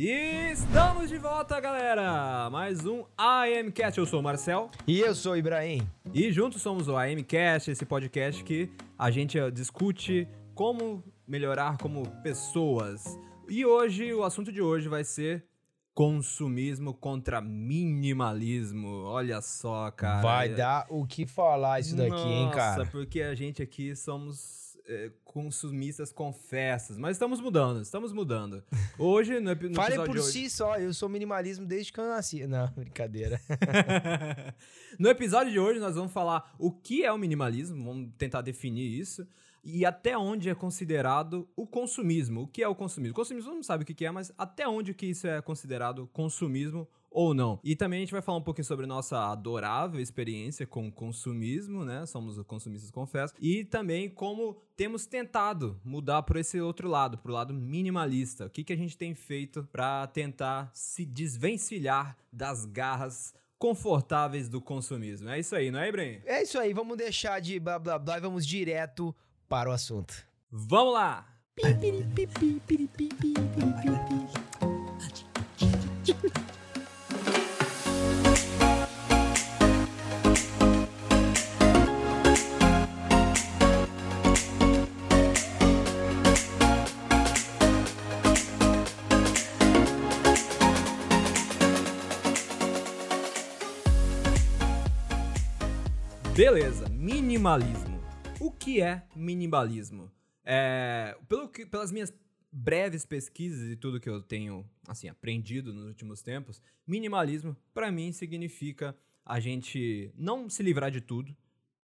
[0.00, 2.48] E estamos de volta, galera!
[2.50, 3.98] Mais um AMCast.
[3.98, 4.70] Eu sou o Marcel.
[4.86, 5.84] E eu sou o Ibrahim.
[6.14, 13.18] E juntos somos o AMCast, esse podcast que a gente discute como melhorar como pessoas.
[13.48, 15.44] E hoje, o assunto de hoje vai ser
[15.92, 19.02] consumismo contra minimalismo.
[19.02, 20.22] Olha só, cara.
[20.22, 22.86] Vai dar o que falar isso daqui, Nossa, hein, cara?
[22.86, 26.96] porque a gente aqui somos é, consumistas confessos.
[26.96, 28.64] Mas estamos mudando, estamos mudando.
[28.98, 30.22] Hoje, no, no Fale por hoje...
[30.22, 32.46] si só, eu sou minimalismo desde que eu nasci.
[32.46, 33.38] Não, brincadeira.
[34.98, 38.88] no episódio de hoje, nós vamos falar o que é o minimalismo, vamos tentar definir
[38.98, 39.26] isso.
[39.62, 42.42] E até onde é considerado o consumismo.
[42.42, 43.12] O que é o consumismo?
[43.12, 46.08] O consumismo não sabe o que que é, mas até onde que isso é considerado
[46.12, 47.58] consumismo ou não.
[47.64, 52.06] E também a gente vai falar um pouquinho sobre nossa adorável experiência com consumismo, né?
[52.06, 53.34] Somos consumistas, confesso.
[53.40, 58.46] E também como temos tentado mudar por esse outro lado, pro lado minimalista.
[58.46, 64.60] O que, que a gente tem feito para tentar se desvencilhar das garras confortáveis do
[64.60, 65.28] consumismo.
[65.28, 66.20] É isso aí, não é, Ibrahim?
[66.24, 69.14] É isso aí, vamos deixar de blá blá blá e vamos direto
[69.48, 70.14] para o assunto.
[70.50, 71.26] Vamos lá!
[96.50, 98.00] Beleza, minimalismo.
[98.40, 100.10] O que é minimalismo?
[100.42, 102.10] É, pelo que- pelas minhas
[102.50, 108.12] breves pesquisas e tudo que eu tenho assim aprendido nos últimos tempos, minimalismo para mim
[108.12, 111.36] significa a gente não se livrar de tudo.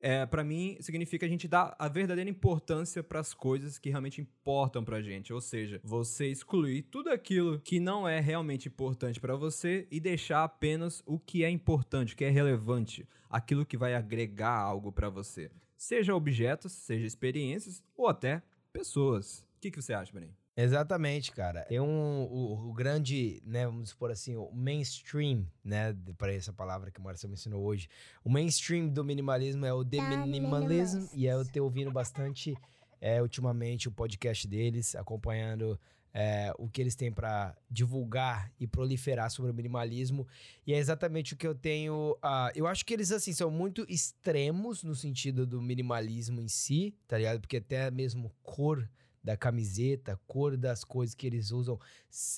[0.07, 4.21] É, para mim significa a gente dar a verdadeira importância para as coisas que realmente
[4.21, 9.35] importam pra gente, ou seja, você excluir tudo aquilo que não é realmente importante para
[9.35, 13.95] você e deixar apenas o que é importante, o que é relevante, aquilo que vai
[13.95, 15.51] agregar algo para você.
[15.75, 18.43] Seja objetos, seja experiências ou até
[18.75, 19.39] pessoas.
[19.57, 20.44] O que, que você acha, Bren?
[20.57, 21.63] Exatamente, cara.
[21.63, 26.91] Tem um o, o grande, né, vamos supor assim, o mainstream, né, para essa palavra
[26.93, 27.89] que o Marcelo me ensinou hoje.
[28.23, 32.57] O mainstream do minimalismo é o The Minimalism e eu tenho ouvindo bastante
[33.01, 35.79] é, ultimamente o podcast deles, acompanhando
[36.15, 40.27] é, o que eles têm para divulgar e proliferar sobre o minimalismo.
[40.65, 42.17] E é exatamente o que eu tenho.
[42.23, 46.95] ah, eu acho que eles, assim, são muito extremos no sentido do minimalismo em si,
[47.09, 47.41] tá ligado?
[47.41, 48.89] Porque até mesmo cor
[49.25, 51.81] da camiseta, cor das coisas que eles usam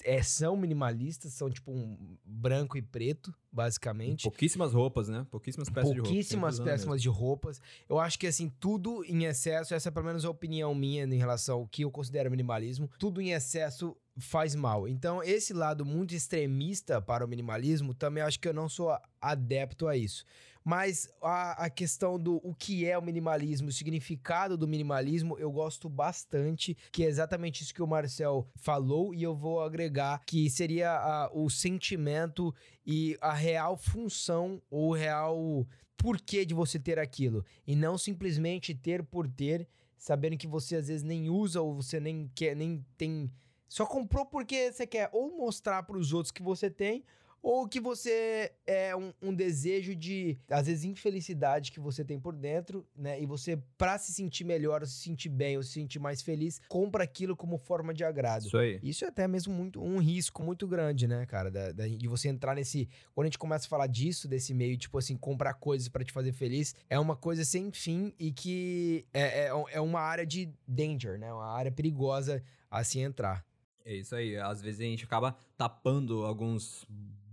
[0.04, 4.22] é, são minimalistas, são tipo um branco e preto, basicamente.
[4.22, 5.26] Pouquíssimas roupas, né?
[5.28, 6.08] Pouquíssimas peças de roupa.
[6.08, 7.60] Pouquíssimas peças de roupas.
[7.88, 11.18] Eu acho que, assim, tudo em excesso, essa é pelo menos a opinião minha em
[11.18, 14.86] relação ao que eu considero minimalismo, tudo em excesso faz mal.
[14.86, 19.88] Então, esse lado muito extremista para o minimalismo, também acho que eu não sou adepto
[19.88, 20.24] a isso.
[20.68, 25.48] Mas a, a questão do o que é o minimalismo, o significado do minimalismo, eu
[25.52, 30.50] gosto bastante, que é exatamente isso que o Marcel falou, e eu vou agregar que
[30.50, 32.52] seria a- o sentimento
[32.84, 35.64] e a real função ou real
[35.96, 37.44] porquê de você ter aquilo.
[37.64, 42.00] E não simplesmente ter por ter, sabendo que você às vezes nem usa ou você
[42.00, 43.30] nem quer, nem tem.
[43.68, 47.04] Só comprou porque você quer ou mostrar para os outros que você tem,
[47.42, 52.34] ou que você é um, um desejo de, às vezes, infelicidade que você tem por
[52.34, 53.20] dentro, né?
[53.20, 56.60] E você, pra se sentir melhor, ou se sentir bem, ou se sentir mais feliz,
[56.68, 58.46] compra aquilo como forma de agrado.
[58.46, 58.80] Isso aí.
[58.82, 61.50] Isso é até mesmo muito um risco muito grande, né, cara?
[61.50, 62.88] Da, da- de você entrar nesse.
[63.14, 66.12] Quando a gente começa a falar disso, desse meio, tipo assim, comprar coisas pra te
[66.12, 70.52] fazer feliz, é uma coisa sem fim e que é, é, é uma área de
[70.66, 71.32] danger, né?
[71.32, 73.44] Uma área perigosa a se entrar.
[73.84, 74.36] É isso aí.
[74.36, 76.84] Às vezes a gente acaba tapando alguns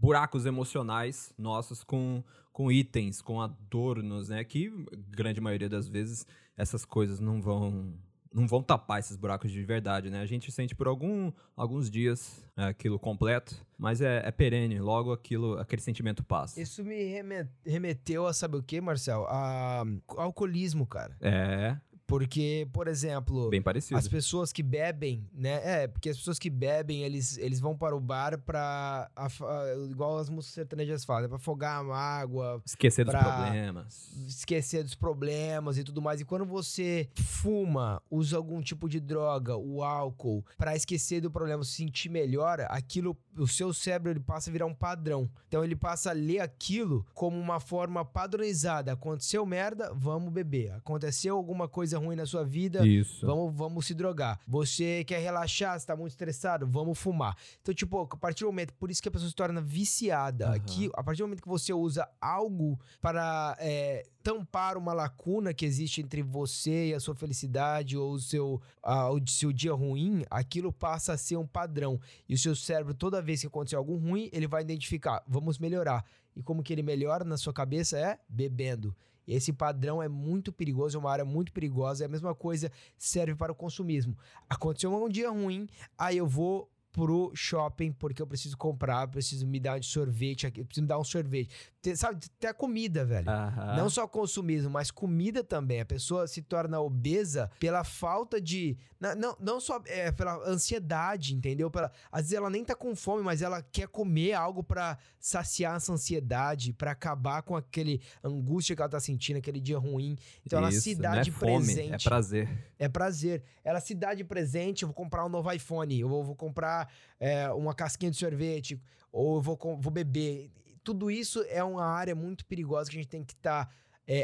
[0.03, 2.21] buracos emocionais nossos com,
[2.51, 4.43] com itens, com adornos, né?
[4.43, 4.69] Que
[5.09, 6.27] grande maioria das vezes
[6.57, 7.93] essas coisas não vão
[8.33, 10.19] não vão tapar esses buracos de verdade, né?
[10.19, 14.79] A gente sente por algum, alguns dias é, aquilo completo, mas é, é perene.
[14.79, 16.59] Logo aquilo, aquele sentimento passa.
[16.59, 19.25] Isso me reme- remeteu a sabe o que, Marcel?
[19.29, 19.83] A
[20.17, 21.15] alcoolismo, cara.
[21.21, 23.50] É, Porque, por exemplo.
[23.50, 23.97] bem parecido.
[23.97, 25.61] As pessoas que bebem, né?
[25.83, 29.09] É, porque as pessoas que bebem, eles, eles vão para o bar pra.
[29.15, 34.11] afa- igual as músicas sertanejas falam, é pra afogar a mágoa, Esquecer dos problemas.
[34.27, 36.19] esquecer dos problemas e tudo mais.
[36.21, 41.63] E quando você fuma, usa algum tipo de droga, o álcool, pra esquecer do problema,
[41.63, 45.29] se sentir melhor, aquilo o seu cérebro ele passa a virar um padrão.
[45.47, 48.91] Então ele passa a ler aquilo como uma forma padronizada.
[48.94, 50.71] Aconteceu merda, vamos beber.
[50.73, 53.25] Aconteceu alguma coisa ruim na sua vida, Isso.
[53.25, 54.40] vamos, vamos se drogar.
[54.48, 57.36] Você quer relaxar, você tá muito estressado, vamos fumar.
[57.62, 60.48] Então, tipo, a partir do momento, por isso que a pessoa se torna viciada.
[60.50, 60.60] Aham.
[60.60, 65.66] Que, a partir do momento que você usa algo para é, tampar uma lacuna que
[65.66, 70.24] existe entre você e a sua felicidade ou o seu, ah, o seu dia ruim,
[70.30, 72.00] aquilo passa a ser um padrão.
[72.28, 76.06] E o seu cérebro, toda vez que acontecer algo ruim, ele vai identificar, vamos melhorar.
[76.36, 78.95] E como que ele melhora na sua cabeça é bebendo.
[79.27, 82.03] Esse padrão é muito perigoso, é uma área muito perigosa.
[82.03, 84.17] É a mesma coisa serve para o consumismo.
[84.49, 85.67] Aconteceu um dia ruim,
[85.97, 90.63] aí eu vou pro shopping porque eu preciso comprar, preciso me dar de sorvete aqui,
[90.63, 91.49] preciso me dar um sorvete.
[91.95, 93.30] Sabe, até comida, velho.
[93.75, 95.81] Não só consumismo, mas comida também.
[95.81, 98.77] A pessoa se torna obesa pela falta de.
[99.00, 101.69] na- Não, não só é, pela ansiedade, entendeu?
[101.69, 105.75] Pela, às vezes ela nem tá com fome, mas ela quer comer algo pra saciar
[105.75, 110.15] essa ansiedade, pra acabar com aquele angústia que ela tá sentindo, aquele dia ruim.
[110.45, 112.07] Então ela se Isso, dá não é de fome, presente.
[112.07, 112.50] É prazer.
[112.80, 113.44] É prazer.
[113.63, 116.89] Ela se dá de presente, eu vou comprar um novo iPhone, eu vou, vou comprar
[117.19, 118.80] é, uma casquinha de sorvete,
[119.12, 120.50] ou eu vou, vou beber.
[120.83, 123.69] Tudo isso é uma área muito perigosa que a gente tem que estar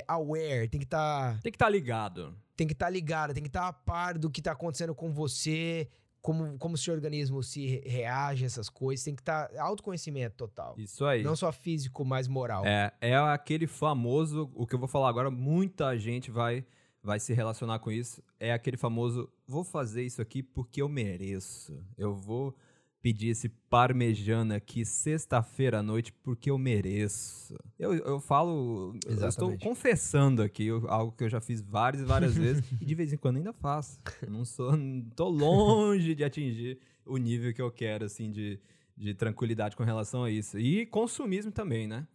[0.07, 2.35] aware, tem que estar Tem que estar ligado.
[2.56, 5.88] tem que estar ligado, tem que estar a par do que está acontecendo com você,
[6.21, 10.35] como, como o seu organismo se re- reage a essas coisas, tem que estar autoconhecimento
[10.35, 10.75] total.
[10.77, 11.23] Isso aí.
[11.23, 12.65] Não só físico, mas moral.
[12.65, 16.65] É, é aquele famoso, o que eu vou falar agora, muita gente vai,
[17.01, 18.21] vai se relacionar com isso.
[18.38, 21.81] É aquele famoso, vou fazer isso aqui porque eu mereço.
[21.97, 22.53] Eu vou
[23.01, 27.55] pedir esse parmejana aqui sexta-feira à noite porque eu mereço.
[27.77, 29.63] Eu, eu falo, eu estou Exatamente.
[29.63, 33.13] confessando aqui eu- algo que eu já fiz várias e várias vezes e de vez
[33.13, 33.99] em quando ainda faço.
[34.27, 34.73] Não sou,
[35.15, 38.59] tô longe de atingir o nível que eu quero, assim, de,
[38.97, 40.59] de tranquilidade com relação a isso.
[40.59, 42.05] E consumismo também, né?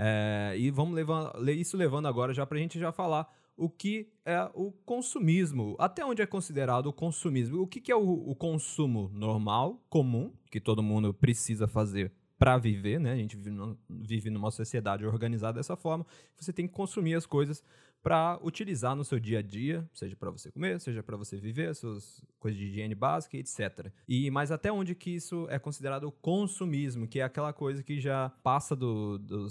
[0.00, 3.28] É, e vamos levar, le- isso levando agora já pra gente já falar
[3.58, 5.76] o que é o consumismo.
[5.78, 7.60] Até onde é considerado o consumismo?
[7.60, 12.56] O que, que é o, o consumo normal, comum, que todo mundo precisa fazer para
[12.56, 13.12] viver, né?
[13.12, 13.50] A gente vive,
[13.90, 16.06] vive numa sociedade organizada dessa forma.
[16.36, 17.64] Você tem que consumir as coisas
[18.00, 21.70] para utilizar no seu dia a dia, seja para você comer, seja para você viver,
[21.70, 23.92] as suas coisas de higiene básica, etc.
[24.06, 28.30] E mas até onde que isso é considerado consumismo, que é aquela coisa que já
[28.42, 29.48] passa do, do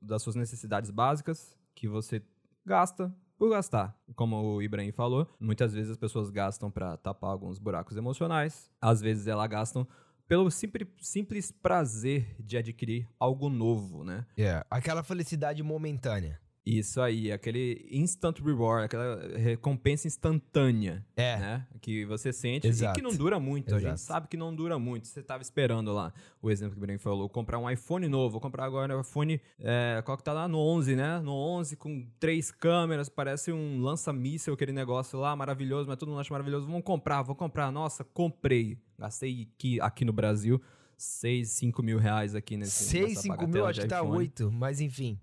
[0.00, 2.22] das suas necessidades básicas, que você
[2.64, 3.98] gasta por gastar.
[4.14, 9.00] Como o Ibrahim falou, muitas vezes as pessoas gastam para tapar alguns buracos emocionais, às
[9.00, 9.88] vezes elas gastam
[10.28, 14.26] pelo simples, simples prazer de adquirir algo novo, né?
[14.36, 16.38] É, Aquela felicidade momentânea.
[16.64, 21.38] Isso aí, aquele instant reward, aquela recompensa instantânea, É.
[21.38, 21.66] né?
[21.80, 22.98] Que você sente Exato.
[22.98, 23.74] e que não dura muito.
[23.74, 23.96] A Exato.
[23.96, 25.08] gente sabe que não dura muito.
[25.08, 26.12] Você tava esperando lá,
[26.42, 29.40] o exemplo que o Breno falou, comprar um iPhone novo, vou comprar agora um iPhone,
[29.58, 30.46] é, qual que tá lá?
[30.46, 31.18] No 11, né?
[31.20, 36.20] No 11 com três câmeras, parece um lança-míssel aquele negócio lá, maravilhoso, mas todo mundo
[36.20, 36.66] acha maravilhoso.
[36.66, 37.72] Vamos comprar, vou comprar.
[37.72, 38.76] Nossa, comprei.
[38.98, 40.60] Gastei aqui, aqui no Brasil
[41.02, 44.18] 6, 5 mil reais aqui nesse 6, nessa 5 mil, acho que tá iPhone.
[44.18, 45.18] 8, mas enfim.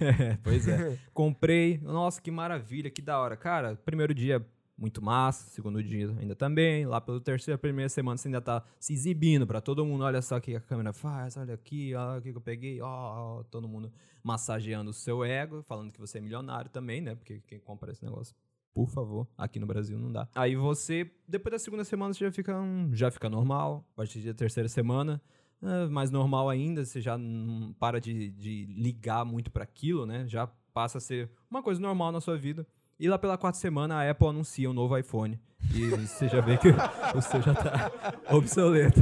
[0.00, 0.96] É, pois é.
[1.12, 1.78] Comprei.
[1.78, 3.36] Nossa, que maravilha, que da hora.
[3.36, 4.44] Cara, primeiro dia,
[4.78, 5.50] muito massa.
[5.50, 6.86] Segundo dia, ainda também.
[6.86, 10.04] Lá pelo terceiro, primeira semana, você ainda tá se exibindo pra todo mundo.
[10.04, 11.36] Olha só o que a câmera faz.
[11.36, 12.80] Olha aqui, olha o que eu peguei.
[12.80, 13.92] Ó, ó, todo mundo
[14.22, 17.14] massageando o seu ego, falando que você é milionário também, né?
[17.14, 18.34] Porque quem compra esse negócio.
[18.72, 20.28] Por favor, aqui no Brasil não dá.
[20.34, 22.54] Aí você, depois da segunda semana, você já fica,
[22.92, 23.84] já fica normal.
[23.94, 25.20] A partir da terceira semana,
[25.62, 30.24] é, mais normal ainda, você já não para de, de ligar muito para aquilo, né?
[30.26, 32.66] Já passa a ser uma coisa normal na sua vida.
[32.98, 35.40] E lá pela quarta semana a Apple anuncia um novo iPhone.
[35.74, 36.68] E você já vê que
[37.16, 37.90] o seu já tá
[38.30, 39.00] obsoleto.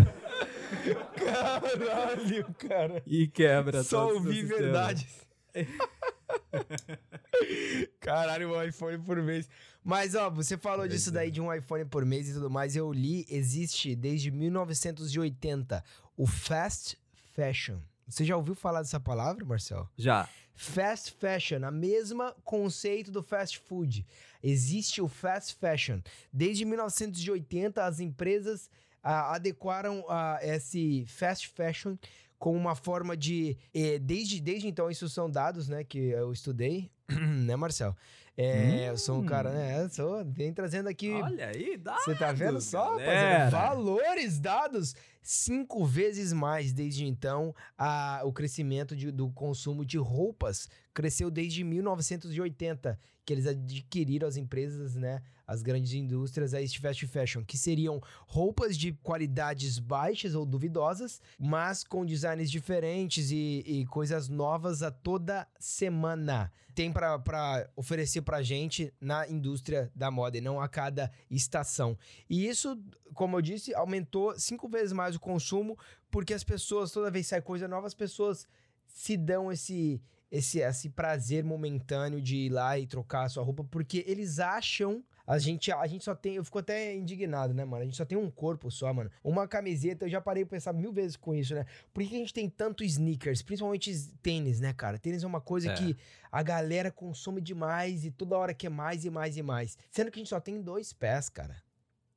[1.14, 3.02] Caralho, cara.
[3.06, 5.26] E quebra Só ouvi verdades.
[8.00, 9.48] Caralho, um iPhone por mês.
[9.82, 11.12] Mas, ó, você falou Pois disso é.
[11.12, 12.76] daí de um iPhone por mês e tudo mais.
[12.76, 15.82] Eu li, existe desde 1980
[16.16, 16.98] o fast
[17.34, 17.78] fashion.
[18.06, 19.88] Você já ouviu falar dessa palavra, Marcel?
[19.96, 20.28] Já.
[20.54, 24.04] Fast fashion, a mesma conceito do fast food.
[24.42, 26.00] Existe o fast fashion.
[26.32, 28.68] Desde 1980, as empresas
[29.02, 31.96] ah, adequaram ah, esse fast fashion
[32.38, 33.56] como uma forma de.
[33.74, 36.90] eh, desde, desde então, isso são dados né, que eu estudei.
[37.44, 37.96] né, Marcel?
[38.40, 39.88] É, eu sou um cara, né?
[39.88, 41.10] Sou, vem trazendo aqui.
[41.10, 41.96] Olha aí, dá.
[41.98, 43.50] Você tá vendo só, rapaziada?
[43.50, 47.52] Valores dados cinco vezes mais desde então.
[47.76, 54.36] A, o crescimento de- do consumo de roupas cresceu desde 1980, que eles adquiriram as
[54.36, 55.20] empresas, né?
[55.44, 61.82] As grandes indústrias, a Fast Fashion, que seriam roupas de qualidades baixas ou duvidosas, mas
[61.82, 66.52] com designs diferentes e, e coisas novas a toda semana.
[66.78, 71.98] Tem pra oferecer pra gente na indústria da moda e não a cada estação.
[72.30, 72.80] E isso,
[73.14, 75.76] como eu disse, aumentou cinco vezes mais o consumo,
[76.08, 78.46] porque as pessoas, toda vez que sai coisa nova, as pessoas
[78.86, 83.64] se dão esse, esse, esse prazer momentâneo de ir lá e trocar a sua roupa,
[83.64, 85.02] porque eles acham.
[85.30, 86.36] A gente, a gente só tem.
[86.36, 87.82] Eu fico até indignado, né, mano?
[87.82, 89.10] A gente só tem um corpo só, mano.
[89.22, 91.66] Uma camiseta, eu já parei pra pensar mil vezes com isso, né?
[91.92, 93.42] Por que a gente tem tanto sneakers?
[93.42, 93.92] Principalmente
[94.22, 94.98] tênis, né, cara?
[94.98, 95.74] Tênis é uma coisa É.
[95.74, 95.94] que
[96.32, 99.76] a galera consome demais e toda hora quer mais e mais e mais.
[99.90, 101.56] Sendo que a gente só tem dois pés, cara.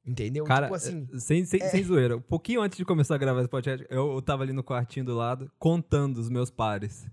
[0.06, 0.46] Entendeu?
[0.46, 1.08] Cara, tipo assim.
[1.14, 1.68] eh, sem, sem, é.
[1.70, 2.16] sem zoeira.
[2.18, 5.06] Um pouquinho antes de começar a gravar esse podcast, eu, eu tava ali no quartinho
[5.06, 7.06] do lado, contando os meus pares.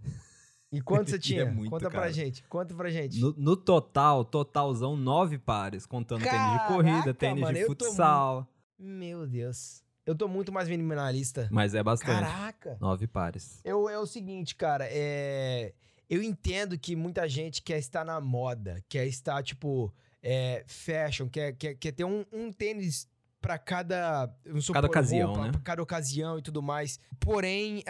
[0.71, 1.47] E quanto você É tinha?
[1.47, 2.13] muito, Conta pra cara.
[2.13, 2.43] gente.
[2.45, 3.19] Conta pra gente.
[3.21, 5.87] No, no total, totalzão, nove pares.
[5.87, 8.47] Contando tênis de corrida, Caraca, tênis mano, de futsal.
[8.79, 9.83] Meu Deus.
[10.05, 11.49] Eu tô muito mais minimalista.
[11.51, 12.21] Mas é bastante.
[12.21, 12.79] Caraca.
[12.81, 13.61] Nove pares.
[13.65, 15.75] Eu, é o seguinte, cara, é...
[16.09, 21.53] Eu entendo que muita gente quer estar na moda, quer estar, tipo, é, fashion, quer,
[21.53, 23.07] quer, quer ter um, um tênis
[23.43, 24.35] pra cada...
[24.63, 25.53] supor, ocasião, roupa, né?
[25.53, 26.99] Pra cada ocasião e tudo mais.
[27.21, 27.85] Porém,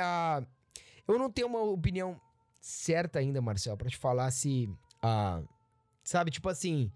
[1.06, 2.20] eu não tenho uma opinião
[2.60, 4.68] certa ainda, Marcel, pra te falar se...
[5.02, 5.40] ah,
[6.04, 6.90] sabe, tipo assim...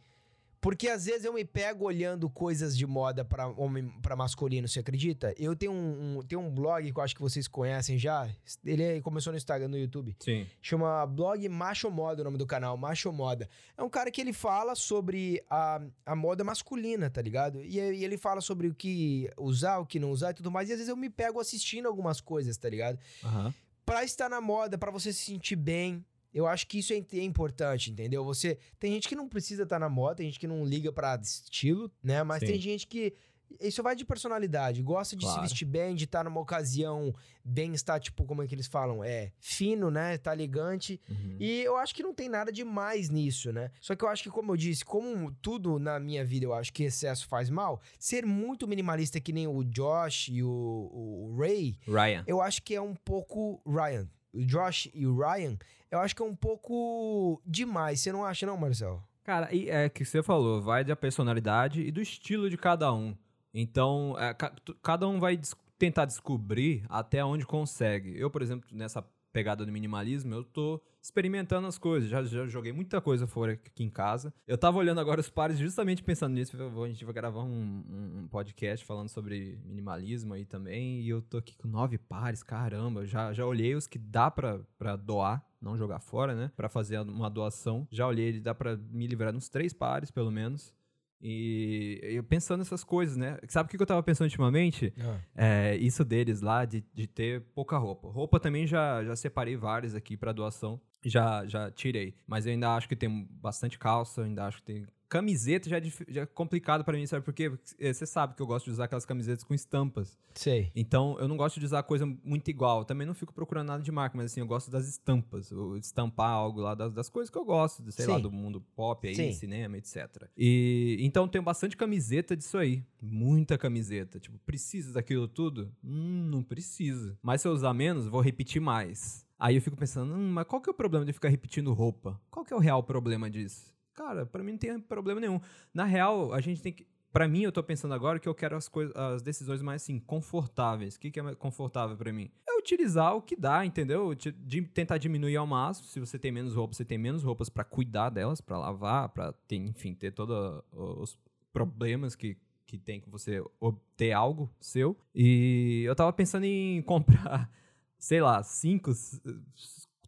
[0.61, 4.79] Porque às vezes eu me pego olhando coisas de moda pra homem, para masculino, você
[4.79, 5.35] acredita?
[5.37, 8.31] Eu tenho um, um- tenho um blog que eu acho que vocês conhecem já.
[8.65, 10.15] Ele é- começou no Instagram, no YouTube.
[10.21, 10.47] Sim.
[10.63, 13.49] Chama blog Macho Moda, o nome do canal, Macho Moda.
[13.77, 17.61] É um cara que ele fala sobre a, a moda masculina, tá ligado?
[17.65, 20.69] E, aí ele fala sobre o que usar, o que não usar e tudo mais.
[20.69, 23.01] E às vezes eu me pego assistindo algumas coisas, tá ligado?
[23.25, 23.53] Aham.
[23.93, 26.03] Pra estar na moda, pra você se sentir bem.
[26.33, 28.25] Eu acho que isso é, é importante, entendeu?
[28.25, 31.15] Você tem gente que não precisa estar na moda, tem gente que não liga pra
[31.21, 32.23] estilo, né?
[32.23, 32.47] Mas Sim.
[32.47, 33.13] tem gente que
[33.61, 35.43] isso vai de personalidade, gosta de se Claro.
[35.43, 39.33] vestir bem, de estar numa ocasião bem estar tipo como é que eles falam, é
[39.41, 40.17] fino, né?
[40.19, 41.01] Tá elegante.
[41.11, 41.37] Uhum.
[41.41, 43.71] E eu acho que não tem nada demais nisso, né?
[43.81, 46.73] Só que eu acho que, como eu disse, como tudo na minha vida eu acho
[46.73, 51.77] que excesso faz mal, ser muito minimalista que nem o Josh e o, o Ray,
[51.87, 52.25] Ryan.
[52.27, 54.09] eu acho que é um pouco Ryan.
[54.33, 55.59] O Josh e o Ryan,
[55.91, 58.01] eu acho que é um pouco demais.
[58.01, 59.03] Você não acha, não, Marcel?
[59.25, 63.15] Cara, e é que você falou, vai da personalidade e do estilo de cada um.
[63.55, 68.17] Então, é, ca- cada um vai des- tentar descobrir até onde consegue.
[68.19, 72.09] Eu, por exemplo, nessa pegada do minimalismo, eu tô experimentando as coisas.
[72.09, 74.33] Já, já joguei muita coisa fora aqui em casa.
[74.47, 76.55] Eu tava olhando agora os pares justamente pensando nisso.
[76.57, 77.83] A gente vai gravar um,
[78.25, 81.01] um- podcast falando sobre minimalismo aí também.
[81.01, 83.07] E eu tô aqui com nove pares, caramba.
[83.07, 84.61] Já, já olhei os que dá pra,
[84.97, 86.53] doar, não jogar fora, né?
[86.55, 87.89] Pra fazer uma doação.
[87.91, 90.75] Já olhei, dá pra me livrar uns três pares, pelo menos.
[91.23, 93.39] E eu pensando nessas coisas, né?
[93.49, 94.93] Sabe o que eu tava pensando ultimamente?
[95.37, 98.09] É, isso deles lá, de, de ter pouca roupa.
[98.09, 100.81] Roupa também já, já separei várias aqui pra doação.
[101.05, 102.15] Já, já tirei.
[102.27, 104.87] Mas eu ainda acho que tem bastante calça, ainda acho que tem.
[105.13, 107.51] Camiseta já é, dif- já é complicado pra mim, sabe por quê?
[107.51, 110.19] Porque eh, você sabe que eu gosto de usar aquelas camisetas com estampas.
[110.35, 110.73] Sei.
[110.75, 112.79] Então, eu não gosto de usar coisa muito igual.
[112.79, 115.51] Eu também não fico procurando nada de marca, mas assim, eu gosto das estampas.
[115.51, 118.23] Eu estampar algo lá das, das coisas que eu gosto, sei lá, Sim.
[118.23, 119.33] do mundo pop aí, Sim.
[119.33, 120.31] cinema, etc.
[120.35, 122.83] E então tenho bastante camiseta disso aí.
[122.99, 124.19] Muita camiseta.
[124.19, 125.71] Tipo, precisa daquilo tudo?
[125.85, 127.19] Hum, não precisa.
[127.23, 129.27] Mas se eu usar menos, vou repetir mais.
[129.39, 132.19] Aí eu fico pensando, hum, mas qual que é o problema de ficar repetindo roupa?
[132.31, 133.71] Qual que é o real problema disso?
[133.95, 135.41] Cara, pra mim não tem problema nenhum.
[135.73, 136.87] Na real, a gente tem que.
[137.13, 139.99] Pra mim, eu tô pensando agora que eu quero as, coisas, as decisões mais, assim,
[139.99, 140.97] confortáveis.
[140.97, 142.31] O que, que é mais confortável pra mim?
[142.49, 144.15] É utilizar o que dá, entendeu?
[144.15, 145.87] De, tentar diminuir ao máximo.
[145.89, 149.33] Se você tem menos roupas, você tem menos roupas pra cuidar delas, pra lavar, pra
[149.47, 151.19] ter, enfim, ter todos os
[151.53, 154.97] problemas que, que tem que você obter algo seu.
[155.15, 157.51] E eu tava pensando em comprar,
[157.99, 158.91] sei lá, cinco,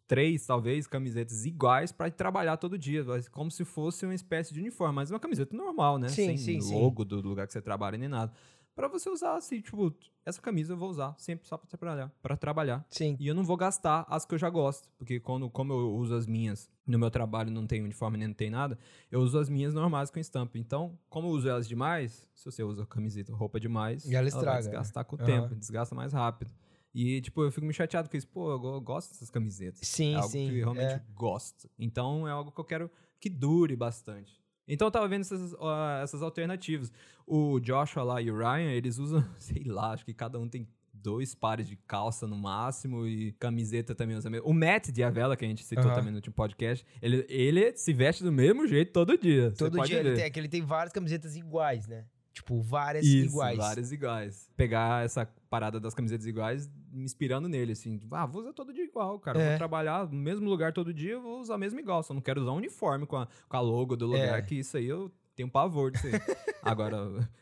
[0.07, 4.95] três, talvez, camisetas iguais pra trabalhar todo dia, como se fosse uma espécie de uniforme,
[4.95, 6.09] mas uma camiseta normal, né?
[6.09, 6.75] Sim, Sem sim, sim.
[6.81, 8.31] logo do lugar que você trabalha nem nada.
[8.75, 9.95] Pra você usar assim, tipo,
[10.25, 12.85] essa camisa eu vou usar sempre só pra trabalhar, para trabalhar.
[12.89, 13.15] Sim.
[13.17, 16.13] E eu não vou gastar as que eu já gosto, porque quando como eu uso
[16.13, 18.77] as minhas no meu trabalho não tem uniforme nem não tem nada,
[19.09, 20.57] eu uso as minhas normais com estampa.
[20.57, 24.27] Então, como eu uso elas demais, se você usa camiseta, roupa demais, E ela vai
[24.27, 25.25] estraga, desgastar com o Aham.
[25.25, 26.51] tempo, desgasta mais rápido.
[26.95, 28.25] E, tipo, eu fico me chateado com isso.
[28.25, 29.85] Pô, eu gosto dessas camisetas.
[29.85, 30.47] Sim, é algo sim.
[30.47, 31.01] que eu realmente é.
[31.13, 31.69] gosto.
[31.77, 34.41] Então, é algo que eu quero que dure bastante.
[34.65, 36.93] Então, eu tava vendo essas, ó, essas alternativas.
[37.27, 40.65] O Joshua lá e o Ryan, eles usam, sei lá, acho que cada um tem
[40.93, 44.47] dois pares de calça no máximo e camiseta também usa mesmo.
[44.47, 45.95] O Matt de Avela, que a gente citou Aham.
[45.95, 49.51] também no último podcast, ele, ele se veste do mesmo jeito todo dia.
[49.51, 52.05] Todo dia ele tem, é que ele tem várias camisetas iguais, né?
[52.35, 53.57] Tipo, várias Isso, iguais.
[53.57, 54.51] várias iguais.
[54.57, 57.97] Pegar essa parada das camisetas iguais, me inspirando nele, assim.
[57.97, 59.39] tipo, Ah, vou usar todo dia igual, cara.
[59.41, 59.49] É.
[59.51, 62.03] Vou trabalhar no mesmo lugar todo dia, eu vou usar a mesma igual.
[62.03, 64.41] Só não quero usar um uniforme com a, com a logo do lugar, É.
[64.41, 66.11] que isso aí eu tenho pavor disso aí.
[66.61, 66.97] Agora,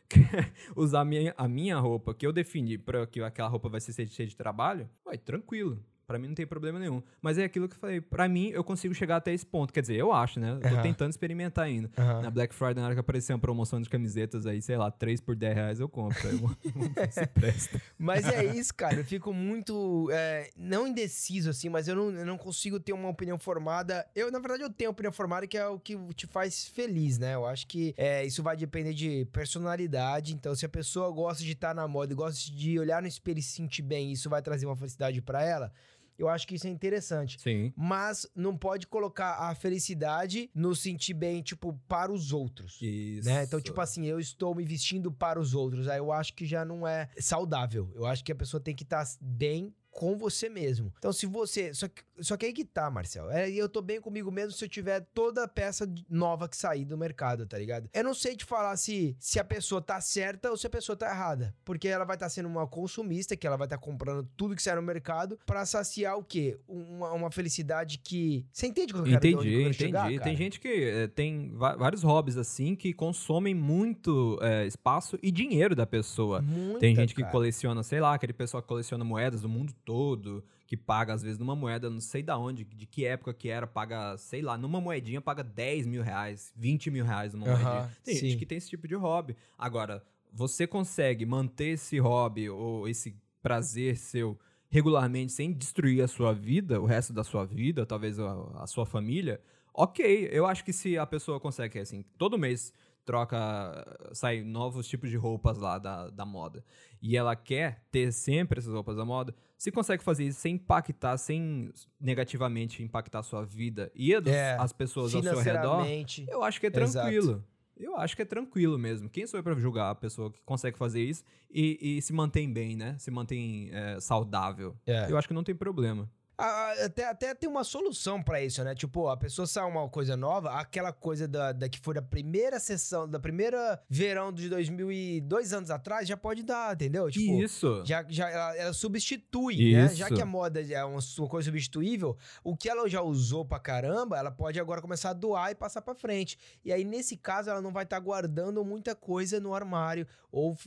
[0.75, 3.93] usar a minha, a minha roupa, que eu defini pra que aquela roupa vai ser
[4.07, 5.83] cheia de trabalho, vai, tranquilo.
[6.05, 7.01] Pra mim não tem problema nenhum.
[7.21, 8.01] Mas é aquilo que eu falei.
[8.01, 9.71] Pra mim, eu consigo chegar até esse ponto.
[9.71, 10.59] Quer dizer, eu acho, né?
[10.61, 11.89] Eu tô tentando experimentar ainda.
[11.97, 12.21] Aham.
[12.23, 15.21] Na Black Friday, na hora que aparecer uma promoção de camisetas aí, sei lá, 3
[15.21, 16.19] por 10 reais eu compro.
[16.27, 16.37] Aí
[17.11, 17.81] se presta.
[17.97, 18.95] Mas é isso, cara.
[18.95, 20.09] Eu fico muito.
[20.11, 24.05] é, não indeciso, assim, mas eu não, eu não consigo ter uma opinião formada.
[24.13, 27.35] Eu, na verdade, eu tenho opinião formada que é o que te faz feliz, né?
[27.35, 30.33] Eu acho que é, isso vai depender de personalidade.
[30.33, 33.39] Então, se a pessoa gosta de estar na moda e gosta de olhar no espelho
[33.39, 35.71] e se sentir bem, isso vai trazer uma felicidade pra ela.
[36.17, 37.39] Eu acho que isso é interessante.
[37.41, 37.73] Sim.
[37.75, 42.79] Mas não pode colocar a felicidade no sentir bem, tipo, para os outros.
[42.81, 43.27] Isso.
[43.27, 43.43] Né?
[43.43, 45.87] Então, tipo assim, eu estou me vestindo para os outros.
[45.87, 47.91] Aí eu acho que já não é saudável.
[47.95, 50.91] Eu acho que a pessoa tem que estar bem com você mesmo.
[50.97, 51.73] Então, se você.
[51.73, 53.29] Só que, só que aí que tá, Marcel.
[53.29, 56.83] É, eu tô bem comigo mesmo se eu tiver toda a peça nova que sair
[56.83, 57.89] do mercado, tá ligado?
[57.93, 60.95] Eu não sei te falar se, se a pessoa tá certa ou se a pessoa
[60.95, 61.55] tá errada.
[61.63, 64.75] Porque ela vai estar sendo uma consumista, que ela vai estar comprando tudo que sai
[64.75, 66.57] no mercado pra saciar o quê?
[66.67, 68.45] Uma, uma felicidade que.
[68.51, 69.73] Você entende quando eu quero, Entendi, entendi.
[69.77, 70.35] chegar, tem cara?
[70.35, 75.85] gente que eh, tem vários hobbies assim que consomem muito eh, espaço e dinheiro da
[75.85, 76.41] pessoa.
[76.41, 77.31] Muita, Tem gente que cara.
[77.31, 81.37] coleciona, sei lá, aquele pessoal que coleciona moedas do mundo todo, que paga, às vezes,
[81.37, 84.81] numa moeda, não sei da onde, de que época que era, paga, sei lá, numa
[84.81, 87.97] moedinha paga 10 mil reais, 20 mil reais numa Aham, moedinha.
[88.03, 88.29] Tem sim.
[88.29, 89.35] gente que tem esse tipo de hobby.
[89.57, 96.33] Agora, você consegue manter esse hobby ou esse prazer seu regularmente sem destruir a sua
[96.33, 99.39] vida, o resto da sua vida, talvez a, a sua família,
[99.71, 100.29] ok.
[100.31, 102.73] Eu acho que se a pessoa consegue, assim, todo mês
[103.05, 106.63] troca, sai novos tipos de roupas lá da, da moda,
[107.01, 111.15] e ela quer ter sempre essas roupas da moda, se consegue fazer isso sem impactar,
[111.15, 115.85] sem negativamente impactar a sua vida e a dos, É, as pessoas ao seu redor,
[116.27, 117.07] eu acho que é Exato.
[117.07, 117.41] tranquilo.
[117.77, 119.09] Eu acho que é tranquilo mesmo.
[119.09, 122.51] Quem sou eu pra julgar a pessoa que consegue fazer isso e, e se mantém
[122.51, 122.97] bem, né?
[122.99, 124.75] Se mantém é, saudável.
[124.85, 125.09] É.
[125.09, 126.11] Eu acho que não tem problema.
[126.37, 128.73] Até, até tem uma solução pra isso, né?
[128.73, 132.59] Tipo, a pessoa sai uma coisa nova, aquela coisa da, da que foi da primeira
[132.59, 137.09] sessão, da primeira verão de 2002 anos atrás, já pode dar, entendeu?
[137.11, 137.83] Tipo, isso.
[137.85, 139.89] já, já ela, ela substitui, né?
[139.89, 140.15] Já Isso.
[140.15, 144.17] que a moda é uma, uma coisa substituível, o que ela já usou pra caramba,
[144.17, 146.37] ela pode agora começar a doar e passar pra frente.
[146.65, 150.57] E aí, nesse caso, ela não vai estar guardando muita coisa no armário, ou,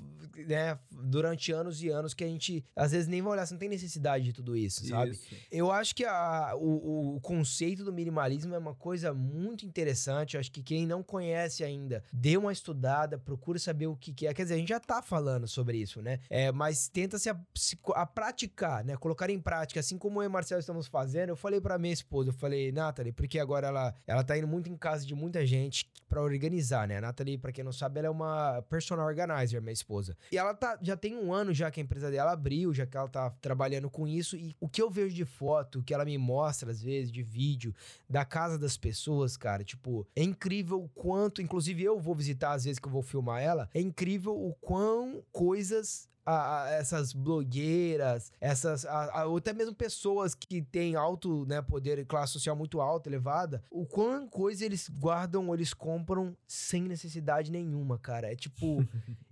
[0.47, 3.59] né, durante anos e anos que a gente, às vezes, nem vai olhar, você não
[3.59, 5.19] tem necessidade de tudo isso, sabe?
[5.57, 10.35] Eu acho que a- o, o conceito do minimalismo é uma coisa muito interessante.
[10.35, 14.27] Eu acho que quem não conhece ainda, dê uma estudada, procure saber o que, que
[14.27, 14.35] é.
[14.35, 16.19] Quer dizer, a gente já tá falando sobre isso, né?
[16.29, 18.97] É, mas tenta se a, se a praticar, né?
[18.97, 21.31] Colocar em prática, assim como eu e Marcelo estamos fazendo.
[21.31, 24.69] Eu falei pra minha esposa, eu falei, Nathalie, porque agora ela, ela tá indo muito
[24.69, 26.99] em casa de muita gente pra organizar, né?
[26.99, 30.17] A Nathalie, pra quem não sabe, ela é uma personal organizer, minha esposa.
[30.31, 32.97] E ela tá, já tem um ano já que a empresa dela abriu, já que
[32.97, 34.37] ela tá trabalhando com isso.
[34.37, 37.75] E o que eu vejo de foto, que ela me mostra às vezes, de vídeo,
[38.11, 42.65] da casa das pessoas, cara, tipo, é incrível o quanto, inclusive eu vou visitar às
[42.65, 48.33] vezes que eu vou filmar ela, é incrível o quão coisas a- a- essas blogueiras,
[48.41, 52.81] essas a- ou até mesmo pessoas que têm alto né, poder e classe social muito
[52.81, 58.33] alta, elevada, o quão coisa eles guardam ou eles compram sem necessidade nenhuma, cara.
[58.33, 58.79] É tipo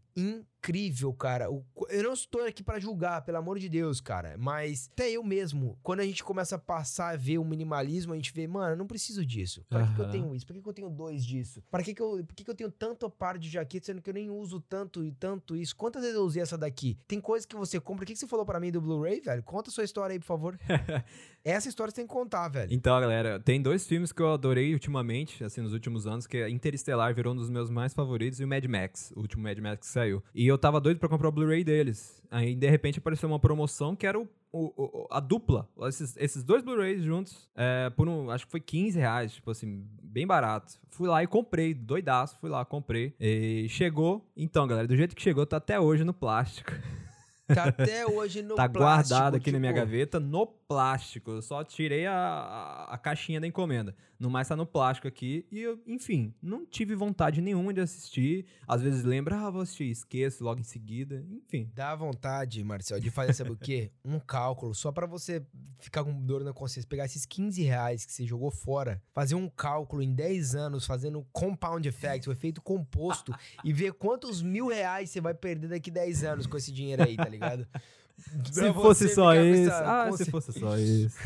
[0.64, 1.46] incrível, cara.
[1.90, 4.36] Eu não estou aqui pra julgar, pelo amor de Deus, cara.
[4.38, 8.16] Mas até eu mesmo, quando a gente começa a passar a ver o minimalismo, a
[8.16, 9.64] gente vê, mano, eu não preciso disso.
[9.68, 10.46] Pra que, que eu tenho isso?
[10.46, 11.62] Pra que, que eu tenho dois disso?
[11.70, 14.08] Pra que, que, eu, por que, que eu tenho tanto par de jaqueta, sendo que
[14.08, 15.76] eu nem uso tanto e tanto isso?
[15.76, 16.98] Quantas vezes eu usei essa daqui?
[17.06, 18.04] Tem coisa que você compra.
[18.04, 19.42] O que, que você falou pra mim do Blu-ray, velho?
[19.42, 20.58] Conta a sua história aí, por favor.
[21.44, 22.72] essa história você tem que contar, velho.
[22.72, 26.48] Então, galera, tem dois filmes que eu adorei ultimamente, assim, nos últimos anos, que é
[26.48, 29.86] Interestelar virou um dos meus mais favoritos e o Mad Max, o último Mad Max
[29.86, 30.22] que saiu.
[30.34, 32.22] E eu tava doido pra comprar o Blu-ray deles.
[32.30, 35.68] Aí, de repente, apareceu uma promoção que era o- o- a dupla.
[35.82, 39.84] Esses, esses dois Blu-rays juntos, é, por um, acho que foi 15 reais, tipo assim,
[40.02, 40.74] bem barato.
[40.90, 43.14] Fui lá e comprei, doidaço, fui lá, comprei.
[43.20, 46.72] E chegou, então, galera, do jeito que chegou, tá até hoje no plástico.
[47.46, 48.78] Tá até hoje no tá plástico.
[48.78, 51.30] guardado aqui na minha tipo, gaveta no plástico.
[51.30, 53.94] Eu só tirei a, a, a caixinha da encomenda.
[54.18, 55.46] No mais tá no plástico aqui.
[55.52, 58.46] E eu, enfim, não tive vontade nenhuma de assistir.
[58.66, 61.24] Às vezes lembra, ah, vou assistir, esqueço logo em seguida.
[61.30, 61.70] Enfim.
[61.74, 63.90] Dá vontade, Marcel, de fazer, sabe o quê?
[64.04, 65.44] Um cálculo, só pra você
[65.78, 66.88] ficar com dor na consciência.
[66.88, 71.26] Pegar esses 15 reais que você jogou fora, fazer um cálculo em 10 anos, fazendo
[71.32, 76.24] compound effect, o efeito composto, e ver quantos mil reais você vai perder daqui 10
[76.24, 77.33] anos com esse dinheiro aí, tá ligado?
[78.52, 79.72] Se Pra fosse só isso.
[79.72, 81.18] Ah, se fosse só isso.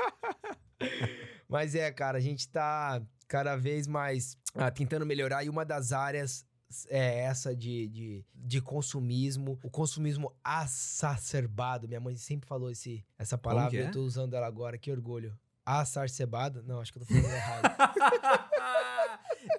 [1.48, 5.92] Mas é, cara, a gente tá cada vez mais ah, tentando melhorar e uma das
[5.92, 6.44] áreas
[6.88, 11.88] é essa de, de, de consumismo, o consumismo exacerbado.
[11.88, 13.86] Minha mãe sempre falou esse, essa palavra, é?
[13.86, 15.36] eu tô usando ela agora, que orgulho.
[15.80, 16.62] Exacerbado?
[16.62, 17.76] Não, acho que eu tô falando errado.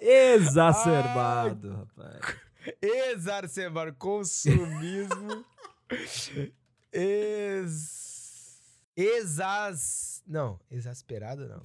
[0.00, 2.47] Exacerbado, rapaz.
[2.82, 5.44] Exacerbado, consumismo.
[6.92, 8.60] Ex...
[8.96, 10.22] Exas...
[10.26, 11.60] Não, exasperado não.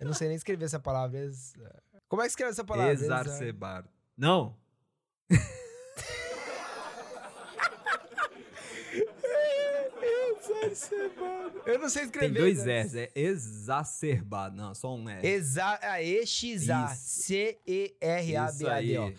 [0.00, 1.18] Eu não sei nem escrever essa palavra.
[1.20, 1.54] ex-
[2.08, 2.92] Como é que escreve essa palavra?
[2.92, 3.88] Exa- Exacerbado.
[4.16, 4.56] Não.
[10.64, 11.62] Exacerbado.
[11.66, 12.32] Eu não sei escrever.
[12.34, 12.80] Tem dois né?
[12.80, 12.98] S.
[12.98, 14.56] É exacerbado.
[14.56, 15.26] Não, só um S.
[15.26, 15.78] Exa...
[15.82, 16.92] ah, E-X-A.
[16.92, 17.22] Isso.
[17.22, 19.12] C-E-R-A-B-A-D, ó.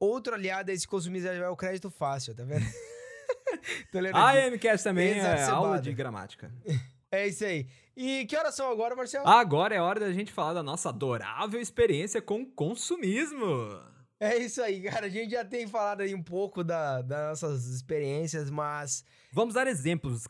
[0.00, 2.64] Outro aliado a esse consumismo é o crédito fácil, tá vendo?
[4.14, 4.50] A aqui.
[4.50, 6.50] MCast também é aula de gramática.
[7.12, 7.66] É isso aí.
[7.96, 9.26] E que horas são agora, Marcelo?
[9.26, 13.82] Agora é hora da gente falar da nossa adorável experiência com consumismo.
[14.20, 15.06] É isso aí, cara.
[15.06, 19.66] A gente já tem falado aí um pouco da, das nossas experiências, mas Vamos dar
[19.66, 20.28] exemplos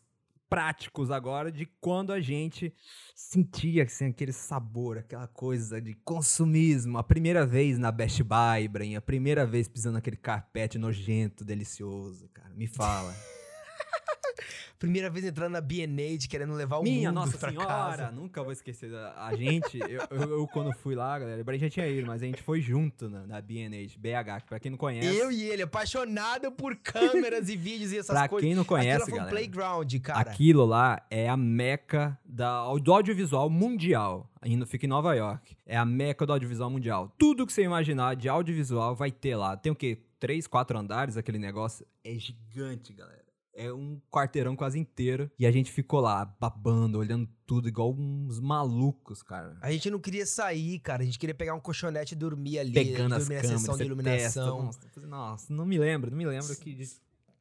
[0.51, 2.75] práticos agora de quando a gente
[3.15, 6.99] sentia assim, aquele sabor, aquela coisa de consumismo.
[6.99, 12.29] A primeira vez na Best Buy, Bren, a primeira vez pisando naquele carpete nojento, delicioso,
[12.35, 12.51] cara.
[12.57, 13.15] Me fala.
[14.79, 18.11] Primeira vez entrando na B&H, querendo levar o Minha mundo Nossa pra Senhora, casa.
[18.11, 18.95] nunca vou esquecer.
[18.95, 22.23] A, a gente, eu, eu- eu quando fui lá, galera, o já tinha ido, mas
[22.23, 25.07] a gente foi junto na, na B&H, BH, que pra quem não conhece.
[25.17, 28.47] Eu e ele, apaixonado por câmeras e vídeos e essas Pra coisas.
[28.47, 29.37] quem não conhece, Aquilo foi um galera.
[29.37, 30.21] playground, cara.
[30.21, 34.29] Aquilo lá é a meca da, do audiovisual mundial.
[34.43, 35.55] Ainda fica em Nova York.
[35.67, 37.15] É a meca do audiovisual mundial.
[37.19, 39.57] Tudo que você imaginar de audiovisual vai ter lá.
[39.57, 39.99] Tem o quê?
[40.19, 41.87] Três, quatro andares aquele negócio.
[42.05, 43.20] É gigante, galera.
[43.53, 45.31] É um quarteirão quase inteiro.
[45.39, 49.59] E a gente ficou lá, babando, olhando tudo, igual uns malucos, cara.
[49.61, 51.03] A gente não queria sair, cara.
[51.03, 52.73] A gente queria pegar um colchonete e dormir ali.
[52.73, 54.69] Pegando as dormir na câmeras, de iluminação.
[54.69, 55.01] testa.
[55.01, 56.79] Nossa, nossa, não me lembro, não me lembro que...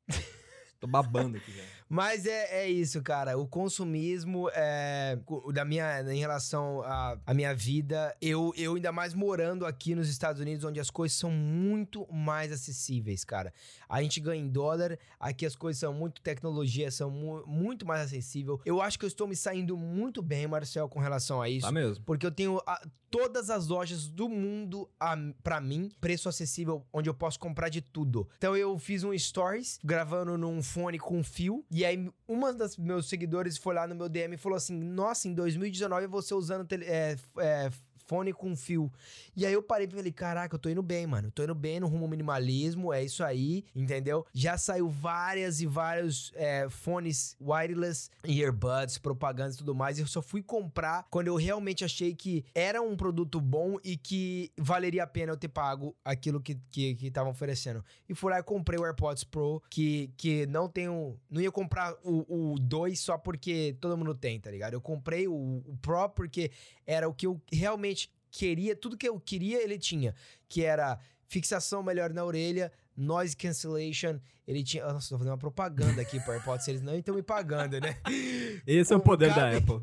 [0.79, 1.63] Tô babando aqui já.
[1.89, 3.35] Mas é, é isso, cara.
[3.37, 5.17] O consumismo é,
[5.53, 10.07] da minha, em relação à, à minha vida, eu, eu ainda mais morando aqui nos
[10.09, 13.51] Estados Unidos, onde as coisas são muito mais acessíveis, cara.
[13.87, 18.01] A gente ganha em dólar, aqui as coisas são muito tecnologia, são mu- muito mais
[18.05, 18.61] acessível.
[18.63, 21.65] Eu acho que eu estou me saindo muito bem, Marcel, com relação a isso.
[21.65, 22.03] Tá mesmo.
[22.05, 27.09] Porque eu tenho a- todas as lojas do mundo a, pra mim, preço acessível, onde
[27.09, 28.29] eu posso comprar de tudo.
[28.37, 31.65] Então eu fiz um stories gravando num fone com fio.
[31.71, 35.27] E aí, uma das meus seguidores foi lá no meu DM e falou assim: Nossa,
[35.27, 37.69] em 2019 você usando tele- é, é,
[38.09, 38.91] fone com fio.
[39.35, 41.27] E aí eu parei e falei: Caraca, eu tô indo bem, mano.
[41.27, 44.25] Eu tô indo bem no rumo minimalismo, é isso aí, entendeu?
[44.33, 49.99] Já saiu várias e vários é, fones wireless, earbuds, propagandas e tudo mais.
[49.99, 53.95] E eu só fui comprar quando eu realmente achei que era um produto bom e
[53.95, 57.85] que valeria a pena eu ter pago aquilo que estavam que, estavam oferecendo.
[58.07, 61.15] E fui lá e comprei o AirPods Pro, que, que não tenho.
[61.29, 64.73] Não ia comprar o 2 só porque todo mundo tem, tá ligado?
[64.73, 66.49] Eu comprei o, o Pro porque
[66.87, 67.98] era o que eu realmente
[68.31, 70.13] queria, tudo que eu queria ele tinha,
[70.47, 76.01] que era fixação melhor na orelha, noise cancellation, ele tinha, nossa, tô fazendo uma propaganda
[76.01, 77.97] aqui para AirPods, eles não estão me pagando, né?
[78.65, 79.81] Esse é o poder da cara- Apple.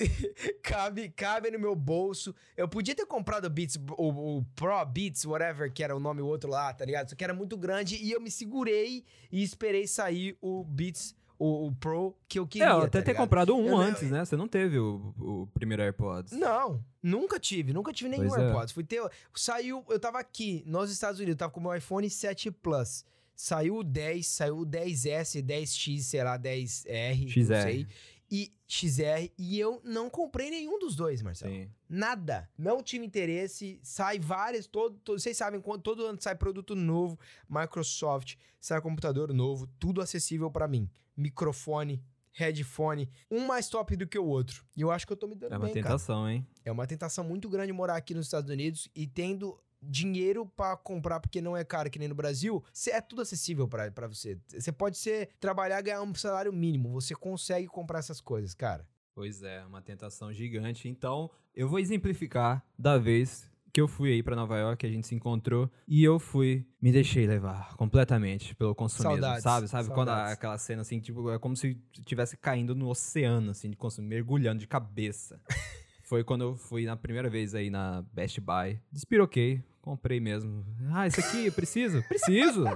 [0.62, 2.34] cabe, cabe no meu bolso.
[2.56, 6.20] Eu podia ter comprado o Beats, o, o Pro Beats, whatever, que era o nome
[6.22, 7.08] o outro lá, tá ligado?
[7.10, 11.68] Só que era muito grande e eu me segurei e esperei sair o Beats, o,
[11.68, 12.68] o Pro que eu queria.
[12.68, 13.22] É, eu até tá ter ligado?
[13.24, 14.24] comprado um Eu não- antes, né?
[14.24, 16.32] Você não teve o, o primeiro AirPods.
[16.32, 18.44] Não, nunca tive, nunca tive nenhum Pois é.
[18.44, 18.72] AirPods.
[18.74, 19.02] Fui ter,
[19.34, 23.04] saiu, eu tava aqui nos Estados Unidos, eu tava com o meu iPhone 7 Plus.
[23.34, 27.62] Saiu o 10, saiu o 10S, 10X, sei lá, 10R, não XR.
[27.62, 27.86] sei.
[28.32, 31.52] E XR, e eu não comprei nenhum dos dois, Marcelo.
[31.52, 31.68] Sim.
[31.88, 32.48] Nada.
[32.56, 33.80] Não tive interesse.
[33.82, 39.32] Sai várias, todo, todo- vocês sabem, quando todo ano sai produto novo, Microsoft, sai computador
[39.34, 40.88] novo, tudo acessível pra mim.
[41.20, 42.02] Microfone,
[42.32, 44.64] headphone, um mais top do que o outro.
[44.76, 45.84] E eu acho que eu tô me dando É uma bem, cara.
[45.86, 46.46] tentação, hein?
[46.64, 51.20] É uma tentação muito grande morar aqui nos Estados Unidos e tendo dinheiro pra comprar,
[51.20, 54.38] porque não é caro que nem no Brasil, é tudo acessível pra pra você.
[54.48, 58.86] Você pode ser, trabalhar, ganhar um salário mínimo, você consegue comprar essas coisas, cara.
[59.14, 60.88] Pois é, uma tentação gigante.
[60.88, 65.06] Então, eu vou exemplificar da vez que eu fui aí pra Nova York, a gente
[65.06, 69.68] se encontrou e eu fui, me deixei levar completamente pelo consumismo, Saudades, sabe?
[69.68, 70.32] Sabe quando a- saudades.
[70.34, 74.60] aquela cena assim, tipo, é como se estivesse caindo no oceano assim de consumo, mergulhando
[74.60, 75.40] de cabeça.
[76.02, 78.80] Foi quando eu fui na primeira vez aí na Best Buy.
[78.90, 80.66] Despiroquei, comprei mesmo.
[80.92, 82.02] Ah, isso aqui eu preciso?
[82.08, 82.64] Preciso.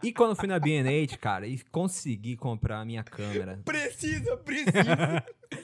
[0.00, 3.60] E quando eu fui na B&H, cara, e consegui comprar a minha câmera.
[3.64, 5.24] Precisa, precisa.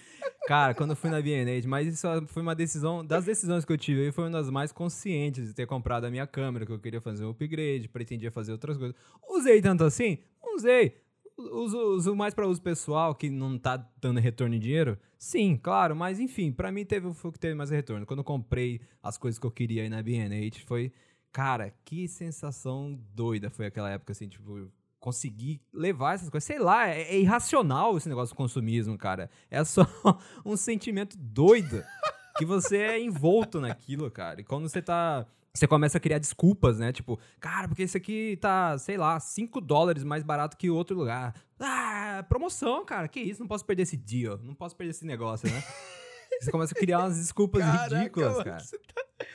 [0.46, 3.78] Cara, quando eu fui na B&H, mas isso foi uma decisão, das decisões que eu
[3.78, 6.78] tive aí, foi uma das mais conscientes de ter comprado a minha câmera, que eu
[6.78, 8.94] queria fazer um upgrade, pretendia fazer outras coisas.
[9.28, 10.18] Usei tanto assim?
[10.54, 10.98] Usei.
[11.36, 14.98] Uso, uso mais pra uso pessoal, que não tá dando retorno em dinheiro?
[15.18, 18.04] Sim, claro, mas enfim, pra mim teve, foi o que teve mais retorno.
[18.04, 20.92] Quando eu comprei as coisas que eu queria aí na B&H, foi...
[21.32, 24.70] Cara, que sensação doida foi aquela época, assim, tipo
[25.04, 26.46] conseguir levar essas coisas.
[26.46, 29.28] Sei lá, é, é irracional esse negócio do consumismo, cara.
[29.50, 29.82] É só
[30.46, 31.84] um sentimento doido
[32.38, 34.40] que você é envolto naquilo, cara.
[34.40, 35.26] E quando você tá.
[35.52, 36.90] Você começa a criar desculpas, né?
[36.90, 41.32] Tipo, cara, porque isso aqui tá, sei lá, 5 dólares mais barato que outro lugar.
[41.60, 43.06] Ah, promoção, cara.
[43.06, 43.40] Que isso?
[43.40, 44.38] Não posso perder esse deal.
[44.42, 45.62] Não posso perder esse negócio, né?
[46.40, 48.64] Você começa a criar umas desculpas Caraca, ridículas, mano, cara.
[48.64, 49.26] tá-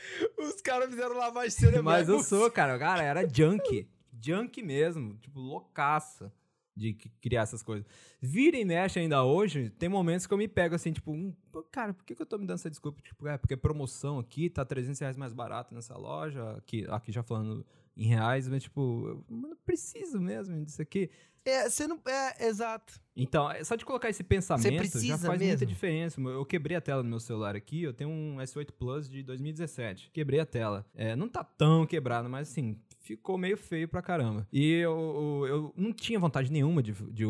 [0.43, 1.83] Os caras fizeram lavagem cerebral.
[1.83, 2.77] Mas eu sou, cara.
[2.77, 3.87] Cara, era junk.
[4.21, 5.17] Junk mesmo.
[5.17, 6.31] Tipo, loucaça
[6.79, 7.85] de criar essas coisas.
[8.21, 11.35] Vira e mexe ainda hoje, tem momentos que eu me pego assim, tipo, hum,
[11.69, 13.01] cara, por que, que eu tô me dando essa desculpa?
[13.01, 17.21] Tipo, é porque promoção aqui tá 300 reais mais barato nessa loja, aqui, aqui já
[17.21, 17.65] falando
[17.97, 21.09] em reais, mas tipo, eu não preciso mesmo disso aqui.
[21.43, 21.99] É, você não.
[22.07, 22.99] É, exato.
[23.15, 25.65] Então, é só de colocar esse pensamento já faz muita mesmo?
[25.65, 26.21] diferença.
[26.21, 30.11] Eu quebrei a tela do meu celular aqui, eu tenho um S8 Plus de 2017.
[30.13, 30.85] Quebrei a tela.
[30.93, 32.79] É, não tá tão quebrado, mas assim,
[33.15, 34.47] ficou meio feio pra caramba.
[34.51, 37.25] E eu, eu, não tinha vontade nenhuma de, de,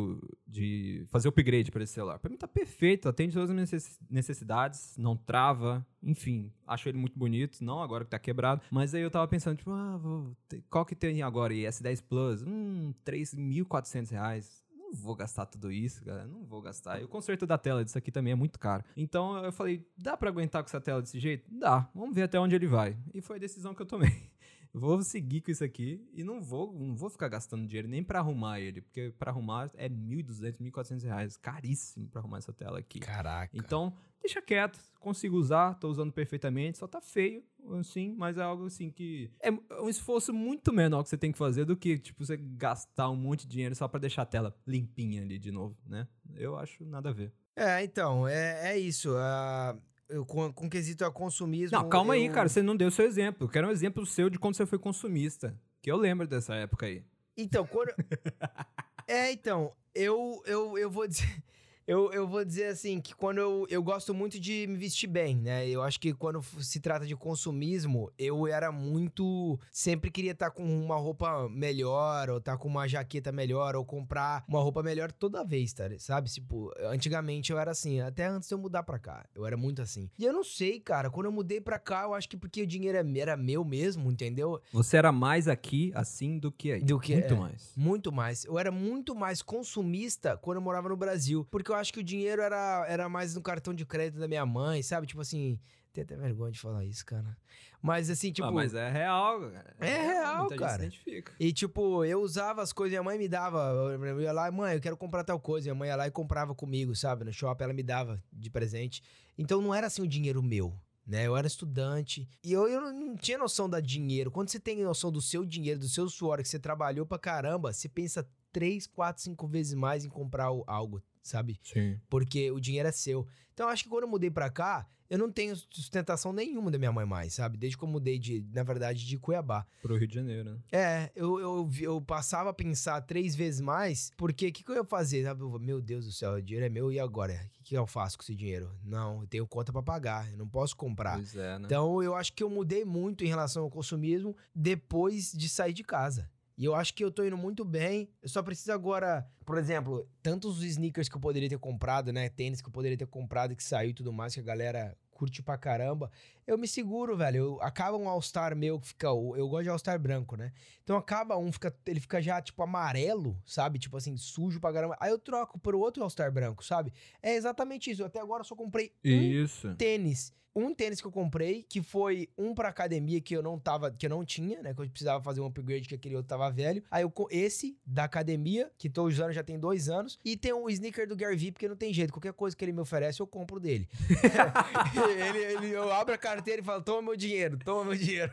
[0.48, 2.20] de fazer upgrade pra esse celular.
[2.20, 6.98] Pra mim tá perfeito, atende todas as minhas necess- necessidades, não trava, enfim, acho ele
[6.98, 8.62] muito bonito, não agora que tá quebrado.
[8.72, 10.36] Mas aí eu tava pensando, tipo, ah, vou
[10.70, 11.54] qual que tem agora?
[11.54, 12.44] E S10 Plus?
[12.44, 16.28] Hum, 3.400 reais não vou gastar tudo isso, galera.
[16.28, 17.00] Não vou gastar.
[17.00, 18.84] E o conserto da tela disso aqui também é muito caro.
[18.98, 21.48] Então eu falei, dá pra aguentar com essa tela desse jeito?
[21.52, 21.88] Dá.
[21.94, 22.98] Vamos ver até onde ele vai.
[23.14, 24.10] E foi a decisão que eu tomei.
[24.74, 28.20] Vou seguir com isso aqui e não vou, não vou ficar gastando dinheiro nem pra
[28.20, 33.00] arrumar ele, porque pra arrumar é 1.200, 1.400 reais, caríssimo pra arrumar essa tela aqui.
[33.00, 33.56] Caraca.
[33.58, 37.44] Então, deixa quieto, consigo usar, tô usando perfeitamente, só tá feio,
[37.80, 39.50] assim, mas é algo assim que é
[39.82, 43.16] um esforço muito menor que você tem que fazer do que, tipo, você gastar um
[43.16, 46.08] monte de dinheiro só pra deixar a tela limpinha ali de novo, né?
[46.36, 47.34] Eu acho nada a ver.
[47.56, 49.14] É, então, é, é isso.
[49.18, 49.76] ah,
[50.10, 51.78] eu, com, com quesito a consumismo.
[51.78, 53.46] Não, calma aí, eu- cara, você não deu seu exemplo.
[53.46, 56.88] Eu quero um exemplo seu de quando você foi consumista, que eu lembro dessa época
[56.88, 57.04] aí.
[57.38, 57.94] Então, quando.
[59.08, 61.42] é, então, eu, eu, eu vou dizer.
[61.90, 65.36] Eu, eu vou dizer assim, que quando eu, eu gosto muito de me vestir bem,
[65.36, 65.68] né?
[65.68, 69.60] Eu acho que quando se trata de consumismo, eu era muito.
[69.72, 74.46] Sempre queria estar com uma roupa melhor, ou estar com uma jaqueta melhor, ou comprar
[74.48, 75.86] uma roupa melhor toda vez, tá?
[75.98, 76.30] Sabe?
[76.30, 79.26] Tipo, antigamente eu era assim, até antes de eu mudar pra cá.
[79.34, 80.12] Eu era muito assim.
[80.20, 82.68] E eu não sei, cara, quando eu mudei pra cá, eu acho que porque o
[82.68, 84.62] dinheiro é- era meu mesmo, entendeu?
[84.72, 86.84] Você era mais aqui, assim, do que aí.
[86.84, 87.38] Do que- Muito é.
[87.38, 87.72] mais.
[87.76, 88.46] Muito mais.
[88.46, 91.48] Eu era muito mais consumista quando eu morava no Brasil.
[91.50, 94.46] Porque eu acho que o dinheiro era, era mais no cartão de crédito da minha
[94.46, 95.08] mãe, sabe?
[95.08, 95.60] Tipo assim.
[95.92, 97.36] Tenho até vergonha de falar isso, cara.
[97.82, 98.48] Mas assim, tipo.
[98.48, 99.76] ah, mas é real, cara.
[99.80, 100.78] É real, muita gente cara.
[100.78, 101.34] se identifica.
[101.40, 103.72] E tipo, eu usava as coisas, minha mãe me dava.
[103.72, 105.66] Eu ia lá, mãe, eu quero comprar tal coisa.
[105.66, 107.26] Minha mãe ia lá e comprava comigo, sabe?
[107.26, 109.02] No shopping ela me dava de presente.
[109.38, 110.78] Então não era assim o dinheiro meu.
[111.08, 111.26] Né?
[111.26, 114.30] Eu era estudante e eu, eu não tinha noção da dinheiro.
[114.30, 117.74] Quando você tem noção do seu dinheiro, do seu suor, que você trabalhou pra caramba,
[117.74, 121.60] você pensa três, quatro, cinco vezes mais em comprar algo, sabe?
[121.64, 122.00] Sim.
[122.10, 123.28] Porque o dinheiro é seu.
[123.54, 126.78] Então eu acho que quando eu mudei pra cá, eu não tenho sustentação nenhuma da
[126.78, 127.58] minha mãe mais, sabe?
[127.58, 129.66] Desde que eu mudei de, na verdade, de Cuiabá.
[129.82, 130.60] Pro Rio de Janeiro, né?
[130.72, 134.76] É, eu, eu, eu passava a pensar três vezes mais, porque o que, que eu
[134.76, 135.24] ia fazer?
[135.24, 135.42] sabe?
[135.42, 137.34] Eu, Meu Deus do céu, o dinheiro é meu, e agora?
[137.34, 138.72] O que, que eu faço com esse dinheiro?
[138.84, 141.16] Não, eu tenho conta pra pagar, eu não posso comprar.
[141.16, 141.66] Pois é, né?
[141.66, 145.84] Então eu acho que eu mudei muito em relação ao consumismo depois de sair de
[145.84, 146.30] casa.
[146.60, 148.10] E eu acho que eu tô indo muito bem.
[148.22, 152.28] Eu só preciso agora, por exemplo, tantos os sneakers que eu poderia ter comprado, né?
[152.28, 155.42] Tênis que eu poderia ter comprado que saiu e tudo mais, que a galera curte
[155.42, 156.12] pra caramba.
[156.46, 157.38] Eu me seguro, velho.
[157.38, 159.08] Eu, acaba um All-Star meu que fica.
[159.08, 160.52] Eu gosto de All-Star branco, né?
[160.84, 163.80] Então acaba um, fica, ele fica já, tipo, amarelo, sabe?
[163.80, 164.98] Tipo assim, sujo pra caramba.
[165.00, 166.92] Aí eu troco por outro All-Star branco, sabe?
[167.24, 168.02] É exatamente isso.
[168.02, 169.74] Eu até agora só comprei um Isso.
[169.76, 170.34] tênis.
[170.60, 174.06] Um tênis que eu comprei, que foi um pra academia que eu não tava, que
[174.06, 174.74] eu não tinha, né?
[174.74, 176.84] Que eu precisava fazer um upgrade, que aquele outro tava velho.
[176.92, 180.20] Aí eu, esse da academia, que tô usando já tem dois anos.
[180.24, 182.12] E tem o sneaker do Gary Vee, porque não tem jeito.
[182.14, 183.88] Qualquer coisa que ele me oferece, eu compro dele.
[185.30, 188.32] ele, ele- eu abro a carteira e falo: toma meu dinheiro, toma meu dinheiro.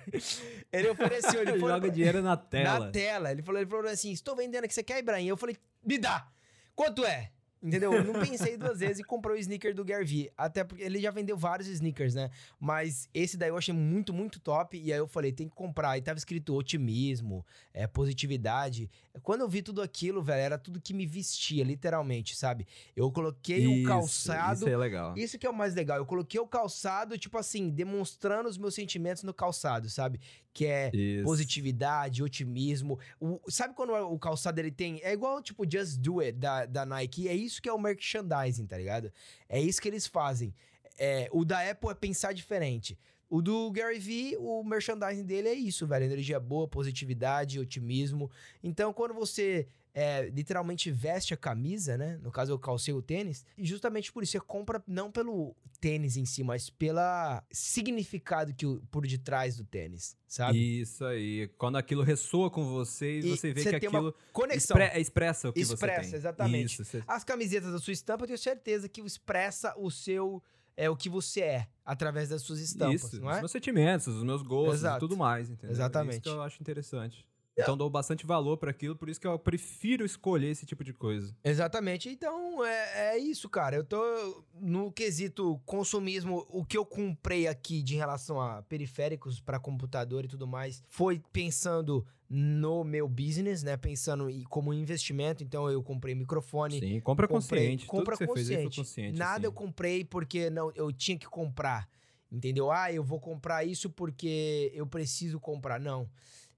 [0.72, 1.68] Ele ofereceu, ele falou.
[1.76, 2.78] Joga dinheiro na tela.
[2.86, 3.30] Na tela.
[3.30, 5.26] Ele falou, ele falou assim: estou vendendo o que você quer, Ibrahim.
[5.28, 6.28] Eu falei, me dá.
[6.74, 7.30] Quanto é?
[7.62, 7.92] Entendeu?
[7.92, 10.30] Eu não pensei duas vezes e comprei o sneaker do Gary Vee.
[10.36, 12.30] Até porque ele já vendeu vários sneakers, né?
[12.60, 14.78] Mas esse daí eu achei muito, muito top.
[14.78, 15.96] E aí eu falei, tem que comprar.
[15.96, 18.90] E tava escrito otimismo, é, positividade.
[19.22, 22.66] Quando eu vi tudo aquilo, velho, era tudo que me vestia, literalmente, sabe?
[22.94, 24.60] Eu coloquei o calçado.
[24.60, 25.16] Isso é legal.
[25.16, 25.96] Isso que é o mais legal.
[25.98, 30.20] Eu coloquei o calçado, tipo assim, demonstrando os meus sentimentos no calçado, sabe?
[30.52, 31.24] Que é Isso.
[31.24, 32.98] positividade, otimismo.
[33.20, 35.00] O- sabe quando o calçado ele tem.
[35.02, 37.28] É igual, tipo, Just Do It da, da Nike.
[37.28, 39.12] É isso que é o merchandising, tá ligado?
[39.48, 40.54] É isso que eles fazem.
[40.98, 42.98] É, o da Apple é pensar diferente.
[43.28, 46.04] O do Gary Vee, o merchandising dele é isso, velho.
[46.04, 48.30] Energia boa, positividade, otimismo.
[48.62, 49.66] Então, quando você
[49.98, 52.18] é, literalmente veste a camisa, né?
[52.22, 53.46] No caso, eu calcei o tênis.
[53.56, 58.66] E justamente por isso, você compra não pelo tênis em si, mas pela significado que
[58.66, 60.80] o- por detrás do tênis, sabe?
[60.82, 61.48] Isso aí.
[61.56, 64.76] Quando aquilo ressoa com você e, você vê você que aquilo Conexão.
[64.78, 66.18] expre- expressa o que Expressa, você tem.
[66.18, 66.72] exatamente.
[66.74, 70.42] Isso, você- As camisetas da sua estampa, eu tenho certeza que expressa o seu.
[70.76, 73.38] É o que você é, através das suas estampas, Isso, não os é?
[73.40, 74.96] meus sentimentos, os meus gostos Exato.
[74.96, 75.70] e tudo mais, entendeu?
[75.70, 76.14] Exatamente.
[76.14, 77.26] Isso que eu acho interessante.
[77.58, 80.92] Então dou bastante valor pra aquilo, por isso que eu prefiro escolher esse tipo de
[80.92, 81.34] coisa.
[81.42, 82.08] Exatamente.
[82.08, 83.74] Então, é, é isso, cara.
[83.76, 86.46] Eu tô no quesito consumismo.
[86.50, 91.22] O que eu comprei aqui de relação a periféricos para computador e tudo mais foi
[91.32, 93.76] pensando no meu business, né?
[93.76, 95.42] Pensando como investimento.
[95.44, 96.80] Então, eu comprei microfone.
[96.80, 97.86] Sim, compra comprei- consciente.
[97.86, 98.76] compra Tudo você fez consciente.
[98.76, 99.18] consciente.
[99.18, 99.44] Nada assim.
[99.46, 101.88] eu comprei porque não, eu tinha que comprar.
[102.30, 102.72] Entendeu?
[102.72, 105.78] Ah, eu vou comprar isso porque eu preciso comprar.
[105.78, 106.08] Não.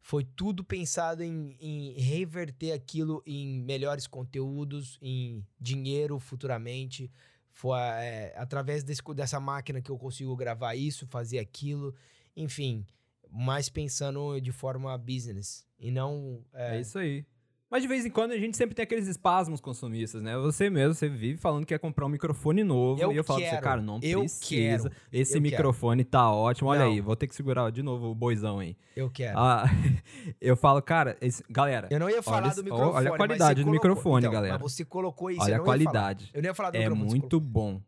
[0.00, 7.10] Foi tudo pensado em, em reverter aquilo em melhores conteúdos, em dinheiro futuramente.
[7.52, 11.94] Foi é, através desse- dessa máquina que eu consigo gravar isso, fazer aquilo.
[12.34, 12.86] Enfim,
[13.32, 15.66] mais pensando de forma business.
[15.78, 16.40] E não.
[16.54, 16.76] É.
[16.76, 17.24] É, isso aí.
[17.70, 20.34] Mas de vez em quando a gente sempre tem aqueles espasmos consumistas, né?
[20.38, 22.98] Você mesmo, você vive falando que quer comprar um microfone novo.
[23.02, 24.88] Eu e eu falo pra você, quero, cara, não eu precisa.
[24.88, 26.70] quero, Esse eu microfone tá ótimo.
[26.70, 26.92] Olha Não.
[26.92, 28.74] aí, vou ter que segurar de novo o boizão aí.
[28.96, 29.38] eu quero.
[29.38, 29.64] Ah,
[30.40, 32.90] eu falo, cara, esse- galera, Eu não ia falar Olha do microfone.
[32.96, 33.72] olha a qualidade do colocou.
[33.90, 34.56] microfone, Então, galera.
[34.58, 35.42] Você colocou isso.
[35.42, 36.30] olha a qualidade.
[36.32, 37.06] Eu não ia falar do É microfone.
[37.10, 37.82] você muito bom.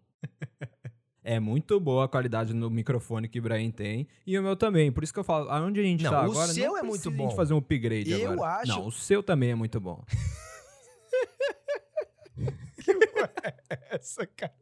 [1.23, 4.09] É muito boa a qualidade no microfone que o Ibrahim tem.
[4.27, 4.91] E o meu também.
[4.91, 6.83] Por isso que eu falo, aonde a gente Não, tá o agora, seu não é
[6.83, 7.29] muito precisa a bom.
[7.29, 8.63] gente fazer um upgrade Eu agora.
[8.63, 10.03] acho- Não, o seu também é muito bom.
[13.91, 14.55] Essa, cara.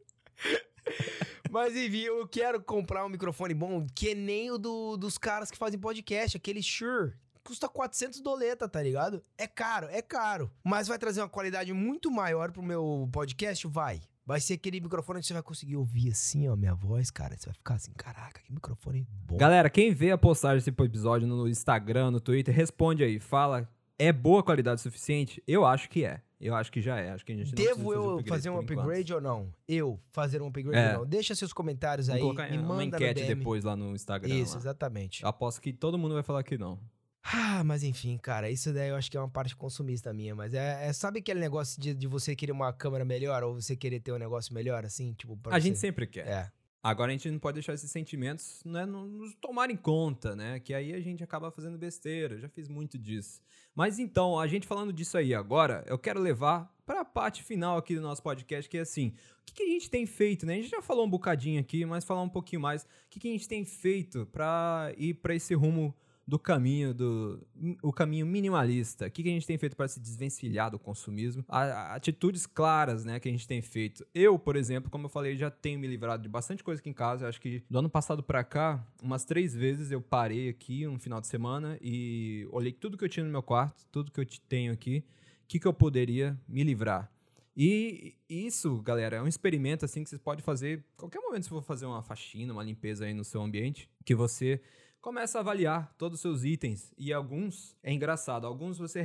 [1.49, 5.57] Mas enfim, eu quero comprar um microfone bom, que nem o do- dos caras que
[5.57, 7.13] fazem podcast, aquele Shure.
[7.43, 9.23] Custa 400 doleta, tá ligado?
[9.37, 10.51] É caro, é caro.
[10.63, 13.65] Mas vai trazer uma qualidade muito maior pro meu podcast?
[13.67, 14.01] Vai.
[14.29, 17.35] Vai ser aquele microfone que você vai conseguir ouvir assim, ó, minha voz, cara.
[17.35, 19.35] Você vai ficar assim, caraca, que microfone bom.
[19.37, 23.19] Galera, quem vê a postagem desse episódio no Instagram, no Twitter, responde aí.
[23.19, 25.41] Fala, é boa qualidade suficiente?
[25.47, 26.21] Eu acho que é.
[26.39, 27.09] Eu acho que já é.
[27.09, 29.51] Acho que a gente Devo eu upgrade fazer um upgrade ou não?
[29.67, 30.91] Eu fazer um upgrade É.
[30.93, 31.05] ou não?
[31.07, 33.35] Deixa seus comentários Vamos aí, colocar me uma manda enquete no DM.
[33.39, 34.31] depois lá no Instagram.
[34.35, 34.59] Isso, lá.
[34.61, 35.25] exatamente.
[35.25, 36.79] Aposto que todo mundo vai falar que não.
[37.23, 40.53] Ah, mas enfim, cara, isso daí eu acho que é uma parte consumista minha, mas
[40.53, 43.99] é, é- sabe aquele negócio de, de você querer uma câmera melhor ou você querer
[43.99, 46.27] ter um negócio melhor, assim, tipo, A você- gente sempre quer.
[46.27, 46.51] É,
[46.81, 50.61] Agora a gente não pode deixar esses sentimentos né, nos tomarem conta, né?
[50.61, 52.35] Que aí a gente acaba fazendo besteira.
[52.35, 53.41] Eu já fiz muito disso.
[53.75, 57.77] Mas então, a gente falando disso aí agora, eu quero levar para a parte final
[57.77, 59.09] aqui do nosso podcast, que é assim:
[59.41, 60.53] o que, que a gente tem feito, né?
[60.53, 62.83] A gente já falou um bocadinho aqui, mas falar um pouquinho mais.
[62.83, 65.93] O que, que a gente tem feito para ir para esse rumo
[66.29, 67.41] do caminho do
[67.81, 69.07] o caminho minimalista.
[69.07, 71.43] O que, que a gente tem feito para se desvencilhar do consumismo?
[71.49, 74.05] A- atitudes claras, né, que a gente tem feito.
[74.13, 76.93] Eu, por exemplo, como eu falei, já tenho me livrado de bastante coisa aqui em
[76.93, 77.25] casa.
[77.25, 80.99] Eu acho que do ano passado para cá, umas três vezes eu parei aqui um
[80.99, 84.25] final de semana e olhei tudo que eu tinha no meu quarto, tudo que eu
[84.25, 85.03] te- tenho aqui,
[85.43, 87.11] o que, que eu poderia me livrar.
[87.57, 91.61] E isso, galera, é um experimento assim que vocês podem fazer qualquer momento se for
[91.61, 94.61] fazer uma faxina, uma limpeza aí no seu ambiente, que você
[95.01, 99.03] começa a avaliar todos os seus itens e alguns é engraçado, alguns você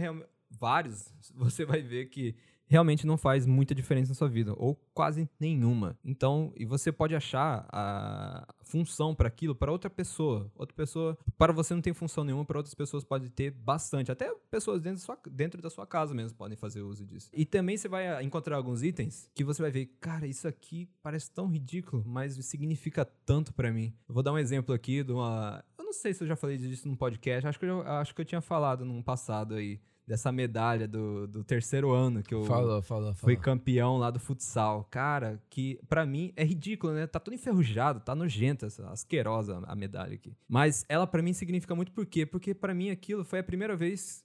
[0.51, 2.35] vários você vai ver que
[2.67, 5.99] realmente não faz muita diferença na sua vida, ou quase nenhuma.
[6.05, 10.51] Então, e você pode achar a função para aquilo para outra pessoa.
[10.55, 14.11] Outra pessoa, para você não tem função nenhuma, para outras pessoas pode ter bastante.
[14.11, 17.31] Até pessoas dentro da, sua, dentro da sua casa mesmo podem fazer uso disso.
[17.33, 21.31] E também você vai encontrar alguns itens que você vai ver, cara, isso aqui parece
[21.31, 23.95] tão ridículo, mas significa tanto para mim.
[24.09, 25.63] Eu vou dar um exemplo aqui de uma.
[26.01, 28.41] Sei se eu já falei disso num podcast, acho que eu, acho que eu tinha
[28.41, 33.37] falado num passado aí dessa medalha do, do terceiro ano que eu falou, falou, fui
[33.37, 34.85] campeão lá do futsal.
[34.91, 37.07] Cara, que para mim é ridículo, né?
[37.07, 40.37] Tá tudo enferrujado, tá nojenta, asquerosa a medalha aqui.
[40.47, 42.27] Mas ela para mim significa muito por quê?
[42.27, 44.25] Porque para mim aquilo foi a primeira vez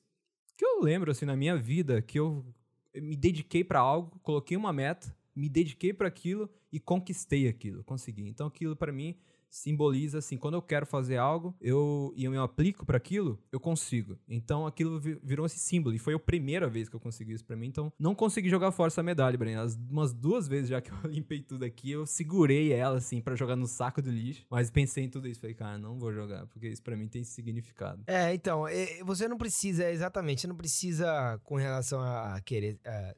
[0.58, 2.46] que eu lembro assim na minha vida que eu
[2.94, 8.28] me dediquei para algo, coloquei uma meta, me dediquei para aquilo e conquistei aquilo, consegui.
[8.28, 9.16] Então aquilo para mim
[9.50, 13.60] simboliza assim, quando eu quero fazer algo, eu e eu me aplico para aquilo, eu
[13.60, 14.18] consigo.
[14.28, 17.56] Então aquilo virou esse símbolo e foi a primeira vez que eu consegui isso para
[17.56, 17.68] mim.
[17.68, 19.62] Então não consegui jogar fora essa medalha, Breno.
[19.62, 23.36] As, umas duas vezes já que eu limpei tudo aqui, eu segurei ela assim para
[23.36, 26.46] jogar no saco do lixo, mas pensei em tudo isso, falei, cara, não vou jogar,
[26.48, 28.04] porque isso para mim tem significado.
[28.08, 33.16] É, então, é, você não precisa exatamente, você não precisa com relação a querer a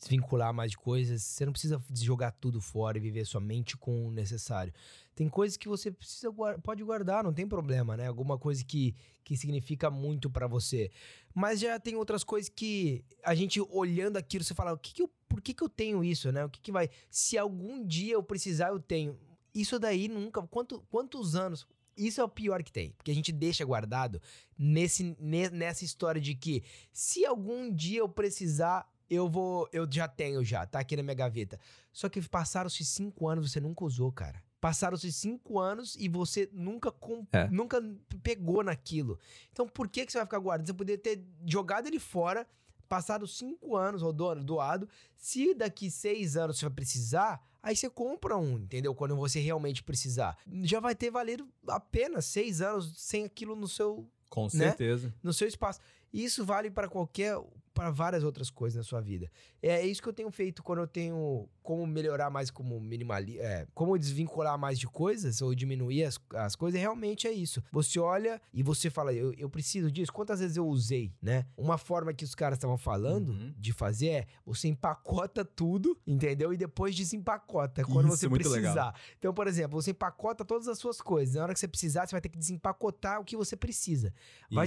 [0.00, 4.10] desvincular mais de coisas, você não precisa jogar tudo fora e viver somente com o
[4.10, 4.72] necessário.
[5.20, 8.06] Tem coisas que você precisa pode guardar, não tem problema, né?
[8.06, 10.90] Alguma coisa que, que significa muito para você.
[11.34, 15.02] Mas já tem outras coisas que a gente olhando aquilo, você fala, o que, que
[15.02, 16.42] eu, por que, que eu tenho isso, né?
[16.46, 16.88] O que, que vai.
[17.10, 19.14] Se algum dia eu precisar, eu tenho.
[19.54, 20.40] Isso daí nunca.
[20.46, 21.66] Quanto, quantos anos?
[21.94, 24.22] Isso é o pior que tem, porque a gente deixa guardado
[24.56, 26.64] nesse, nessa história de que
[26.94, 31.14] se algum dia eu precisar, eu vou, eu já tenho já, tá aqui na minha
[31.14, 31.60] gaveta.
[31.92, 34.42] Só que passaram-se cinco anos, você nunca usou, cara.
[34.60, 36.92] Passaram-se cinco anos e você nunca,
[37.32, 37.48] é.
[37.48, 37.82] nunca
[38.22, 39.18] pegou naquilo.
[39.50, 40.66] Então, por que, que você vai ficar guardando?
[40.66, 42.46] Você poderia ter jogado ele fora,
[42.88, 44.88] passado cinco anos, ou doado.
[45.16, 48.94] Se daqui seis anos você vai precisar, aí você compra um, entendeu?
[48.94, 50.36] Quando você realmente precisar.
[50.62, 54.06] Já vai ter valido apenas seis anos sem aquilo no seu.
[54.28, 54.50] Com né?
[54.50, 55.14] certeza.
[55.22, 55.80] No seu espaço.
[56.12, 57.36] E isso vale para qualquer
[57.72, 59.30] para várias outras coisas na sua vida.
[59.62, 63.66] É isso que eu tenho feito quando eu tenho como melhorar mais como minimalista, é,
[63.74, 67.62] como desvincular mais de coisas ou diminuir as, as coisas, realmente é isso.
[67.70, 70.12] Você olha e você fala, eu, eu preciso disso.
[70.12, 71.46] Quantas vezes eu usei, né?
[71.56, 73.54] Uma forma que os caras estavam falando uhum.
[73.56, 76.52] de fazer é você empacota tudo, entendeu?
[76.52, 78.58] E depois desempacota quando isso, você precisar.
[78.58, 78.94] Legal.
[79.18, 81.36] Então, por exemplo, você empacota todas as suas coisas.
[81.36, 84.12] Na hora que você precisar, você vai ter que desempacotar o que você precisa.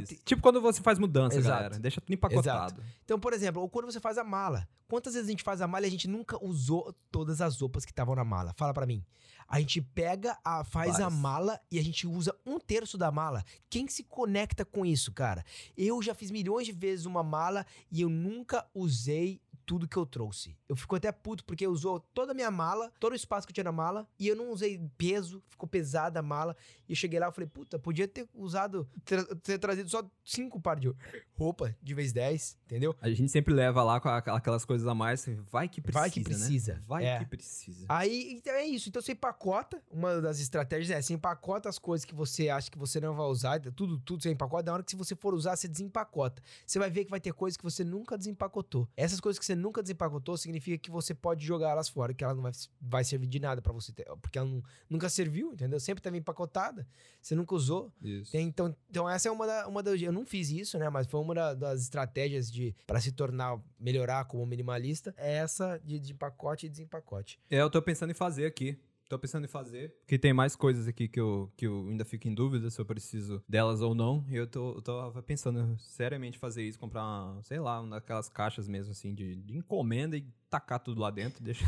[0.07, 0.19] Ter...
[0.23, 1.55] Tipo quando você faz mudança, Exato.
[1.55, 1.79] galera.
[1.79, 2.75] Deixa tudo empacotado.
[2.75, 2.83] Exato.
[3.03, 4.67] Então, por exemplo, ou quando você faz a mala.
[4.87, 7.85] Quantas vezes a gente faz a mala e a gente nunca usou todas as roupas
[7.85, 8.53] que estavam na mala?
[8.57, 9.03] Fala para mim.
[9.47, 13.43] A gente pega, a, faz a mala e a gente usa um terço da mala.
[13.69, 15.43] Quem se conecta com isso, cara?
[15.77, 20.05] Eu já fiz milhões de vezes uma mala e eu nunca usei tudo que eu
[20.05, 20.55] trouxe.
[20.67, 23.55] Eu fico até puto porque usou toda a minha mala, todo o espaço que eu
[23.55, 26.55] tinha na mala, e eu não usei peso, ficou pesada a mala.
[26.87, 30.59] E eu cheguei lá e falei, puta, podia ter usado, ter, ter, trazido só cinco
[30.59, 30.93] par de
[31.33, 32.95] roupa, de vez dez, entendeu?
[33.01, 36.01] A gente sempre leva lá com aquelas coisas a mais, vai que precisa.
[36.01, 36.73] Vai que precisa.
[36.75, 36.81] Né?
[36.87, 37.19] Vai é.
[37.19, 37.85] que precisa.
[37.89, 38.89] Aí, então é isso.
[38.89, 42.77] Então você empacota, uma das estratégias é, você empacota as coisas que você acha que
[42.77, 45.55] você não vai usar, tudo, tudo você empacota, da hora que se você for usar,
[45.55, 46.41] você desempacota.
[46.65, 48.87] Você vai ver que vai ter coisas que você nunca desempacotou.
[48.95, 52.33] Essas coisas que você nunca desempacotou significa que você pode jogar elas fora, que ela
[52.33, 52.51] não vai,
[52.81, 55.79] vai servir de nada para você ter, porque ela não, nunca serviu, entendeu?
[55.79, 56.87] Sempre estava empacotada,
[57.21, 57.91] você nunca usou.
[58.31, 61.07] Tem, então, então essa é uma da, uma das, eu não fiz isso, né, mas
[61.07, 65.99] foi uma da, das estratégias de para se tornar melhorar como minimalista, é essa de,
[65.99, 67.39] de pacote e desempacote.
[67.49, 68.79] É, eu tô pensando em fazer aqui
[69.13, 69.95] tô pensando em fazer.
[69.99, 72.85] Porque tem mais coisas aqui que eu, que eu ainda fico em dúvida se eu
[72.85, 74.25] preciso delas ou não.
[74.29, 78.67] E eu tô, tô pensando seriamente fazer isso, comprar, uma, sei lá, uma daquelas caixas
[78.67, 81.67] mesmo, assim, de, de encomenda e tacar tudo lá dentro, deixar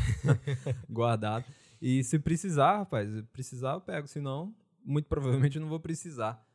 [0.88, 1.44] guardado.
[1.80, 6.45] E se precisar, rapaz, precisar eu pego, senão, muito provavelmente não vou precisar.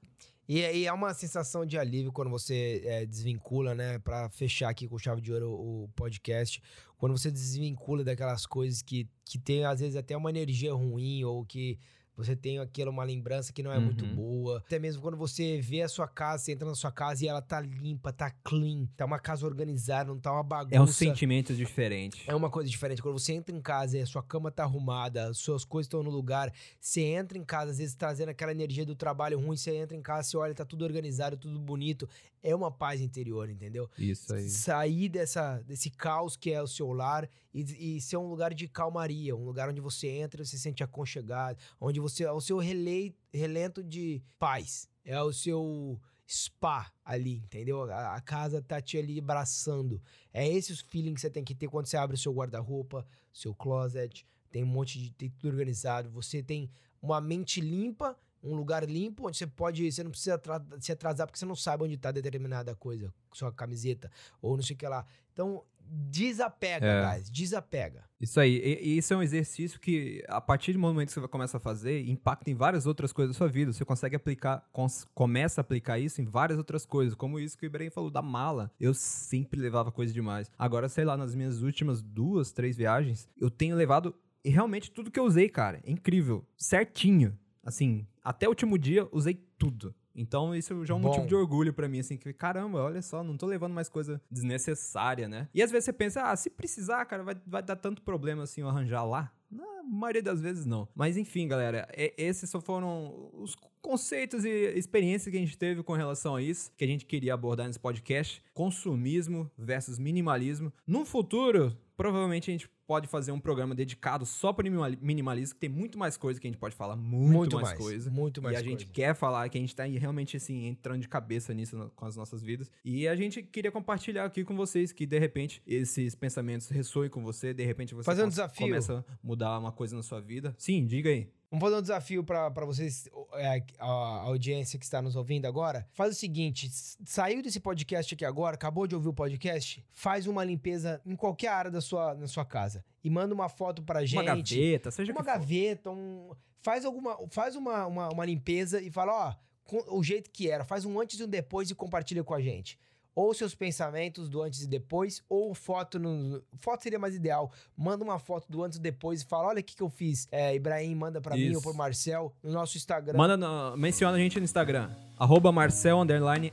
[0.47, 3.99] E, e é uma sensação de alívio quando você é, desvincula, né?
[3.99, 6.61] Para fechar aqui com chave de ouro o, o podcast,
[6.97, 11.45] quando você desvincula daquelas coisas que, que tem às vezes até uma energia ruim ou
[11.45, 11.79] que
[12.23, 13.85] você tem aquela uma lembrança que não é uhum.
[13.85, 14.57] muito boa.
[14.65, 17.41] Até mesmo quando você vê a sua casa, você entra na sua casa e ela
[17.41, 20.75] tá limpa, tá clean, tá uma casa organizada, não tá uma bagunça.
[20.75, 22.23] É um sentimento diferente.
[22.27, 23.01] É uma coisa diferente.
[23.01, 26.03] Quando você entra em casa e a sua cama tá arrumada, as suas coisas estão
[26.03, 29.75] no lugar, você entra em casa, às vezes trazendo aquela energia do trabalho ruim, você
[29.75, 32.07] entra em casa, você olha, tá tudo organizado, tudo bonito.
[32.43, 33.89] É uma paz interior, entendeu?
[33.97, 34.49] Isso aí.
[34.49, 38.67] Sair dessa, desse caos que é o seu lar e, e ser um lugar de
[38.67, 42.57] calmaria, um lugar onde você entra e se sente aconchegado, onde você é o seu
[42.57, 47.83] relento de paz, é o seu spa ali, entendeu?
[47.91, 50.01] A, a casa tá te ali abraçando.
[50.33, 53.05] É esse o feeling que você tem que ter quando você abre o seu guarda-roupa,
[53.33, 56.69] seu closet, tem um monte de tem tudo organizado, você tem
[57.01, 60.39] uma mente limpa, um lugar limpo onde você pode, você não precisa
[60.79, 64.11] se atrasar porque você não sabe onde tá determinada coisa, sua camiseta
[64.41, 65.05] ou não sei o que lá.
[65.31, 67.15] Então, desapega, é.
[67.15, 68.03] guys, desapega.
[68.19, 71.27] Isso aí, e, e, isso é um exercício que, a partir do momento que você
[71.27, 73.73] começa a fazer, impacta em várias outras coisas da sua vida.
[73.73, 74.65] Você consegue aplicar,
[75.13, 78.21] começa a aplicar isso em várias outras coisas, como isso que o Ibrahim falou da
[78.21, 78.71] mala.
[78.79, 80.49] Eu sempre levava coisa demais.
[80.57, 85.19] Agora, sei lá, nas minhas últimas duas, três viagens, eu tenho levado realmente tudo que
[85.19, 85.81] eu usei, cara.
[85.83, 86.45] É incrível.
[86.57, 87.37] Certinho.
[87.63, 89.93] Assim, até o último dia, usei tudo.
[90.15, 91.07] Então, isso já é um Bom.
[91.07, 94.21] motivo de orgulho para mim, assim, que caramba, olha só, não tô levando mais coisa
[94.29, 95.47] desnecessária, né?
[95.53, 98.61] E às vezes você pensa, ah, se precisar, cara, vai, vai dar tanto problema assim
[98.61, 99.31] eu arranjar lá.
[99.49, 100.87] Na maioria das vezes não.
[100.95, 101.87] Mas enfim, galera,
[102.17, 106.71] esses só foram os conceitos e experiências que a gente teve com relação a isso,
[106.77, 108.41] que a gente queria abordar nesse podcast.
[108.53, 110.71] Consumismo versus minimalismo.
[110.87, 114.69] No futuro, provavelmente a gente pode fazer um programa dedicado só para
[115.01, 117.79] minimalismo, que tem muito mais coisa que a gente pode falar, muito, muito mais, mais,
[117.79, 118.11] coisa.
[118.11, 118.69] Muito mais E a coisa.
[118.79, 122.17] gente quer falar, que a gente tá realmente, assim, entrando de cabeça nisso com as
[122.17, 122.69] nossas vidas.
[122.83, 127.23] E a gente queria compartilhar aqui com vocês que, de repente, esses pensamentos ressoem com
[127.23, 128.67] você, de repente você Fazer um desafio.
[128.67, 130.53] começa a mudar uma coisa na sua vida.
[130.57, 131.29] Sim, diga aí.
[131.51, 135.85] Vamos fazer um desafio para vocês, é, a, audiência que está nos ouvindo agora.
[135.91, 136.69] Faz o seguinte:
[137.05, 141.49] saiu desse podcast aqui agora, acabou de ouvir o podcast, faz uma limpeza em qualquer
[141.49, 142.85] área da sua, na sua casa.
[143.03, 144.15] E manda uma foto pra gente.
[144.15, 146.31] Uma gaveta, seja Uma gaveta, um,
[146.61, 149.35] faz alguma, faz uma, uma, uma limpeza e fala,
[149.67, 152.39] ó, o jeito que era, faz um antes e um depois e compartilha com a
[152.39, 152.79] gente
[153.15, 156.41] ou seus pensamentos do antes e depois, ou foto no.
[156.59, 157.51] Foto seria mais ideal.
[157.77, 160.27] Manda uma foto do antes e depois e fala: olha o que, que eu fiz.
[160.31, 163.17] É, Ibrahim, manda para mim ou pro Marcel no nosso Instagram.
[163.17, 164.89] Manda no, menciona a gente no Instagram.
[165.17, 165.99] Arroba Marcel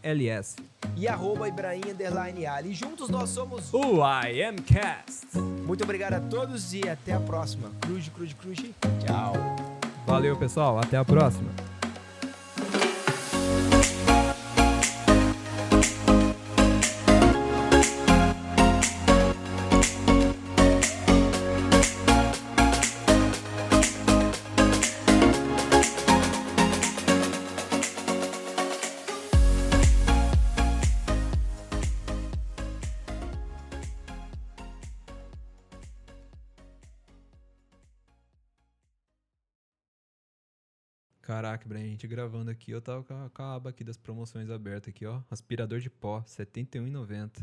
[0.02, 0.56] LS.
[0.96, 2.74] E arroba Ibrahim underline Ali.
[2.74, 5.38] Juntos nós somos o I Am Cast.
[5.38, 7.70] Muito obrigado a todos e até a próxima.
[7.80, 8.58] Cruz, cruz, cruz.
[9.06, 9.32] Tchau.
[10.06, 10.78] Valeu, pessoal.
[10.78, 11.77] Até a próxima.
[41.68, 45.04] Brian, a gente gravando aqui, eu tava com a, aba aqui das promoções aberta aqui,
[45.04, 45.20] ó.
[45.30, 47.42] Aspirador de pó, R$ 71,90.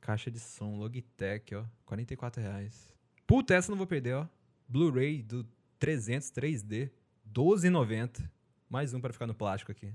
[0.00, 2.06] Caixa de som, Logitech, ó, R$
[2.38, 2.94] reais.
[3.26, 4.26] Puta, essa não vou perder, ó.
[4.66, 5.46] Blu-ray do
[5.78, 6.92] 300 3D, R$
[7.30, 8.26] 12,90.
[8.70, 9.92] Mais um para ficar no plástico aqui.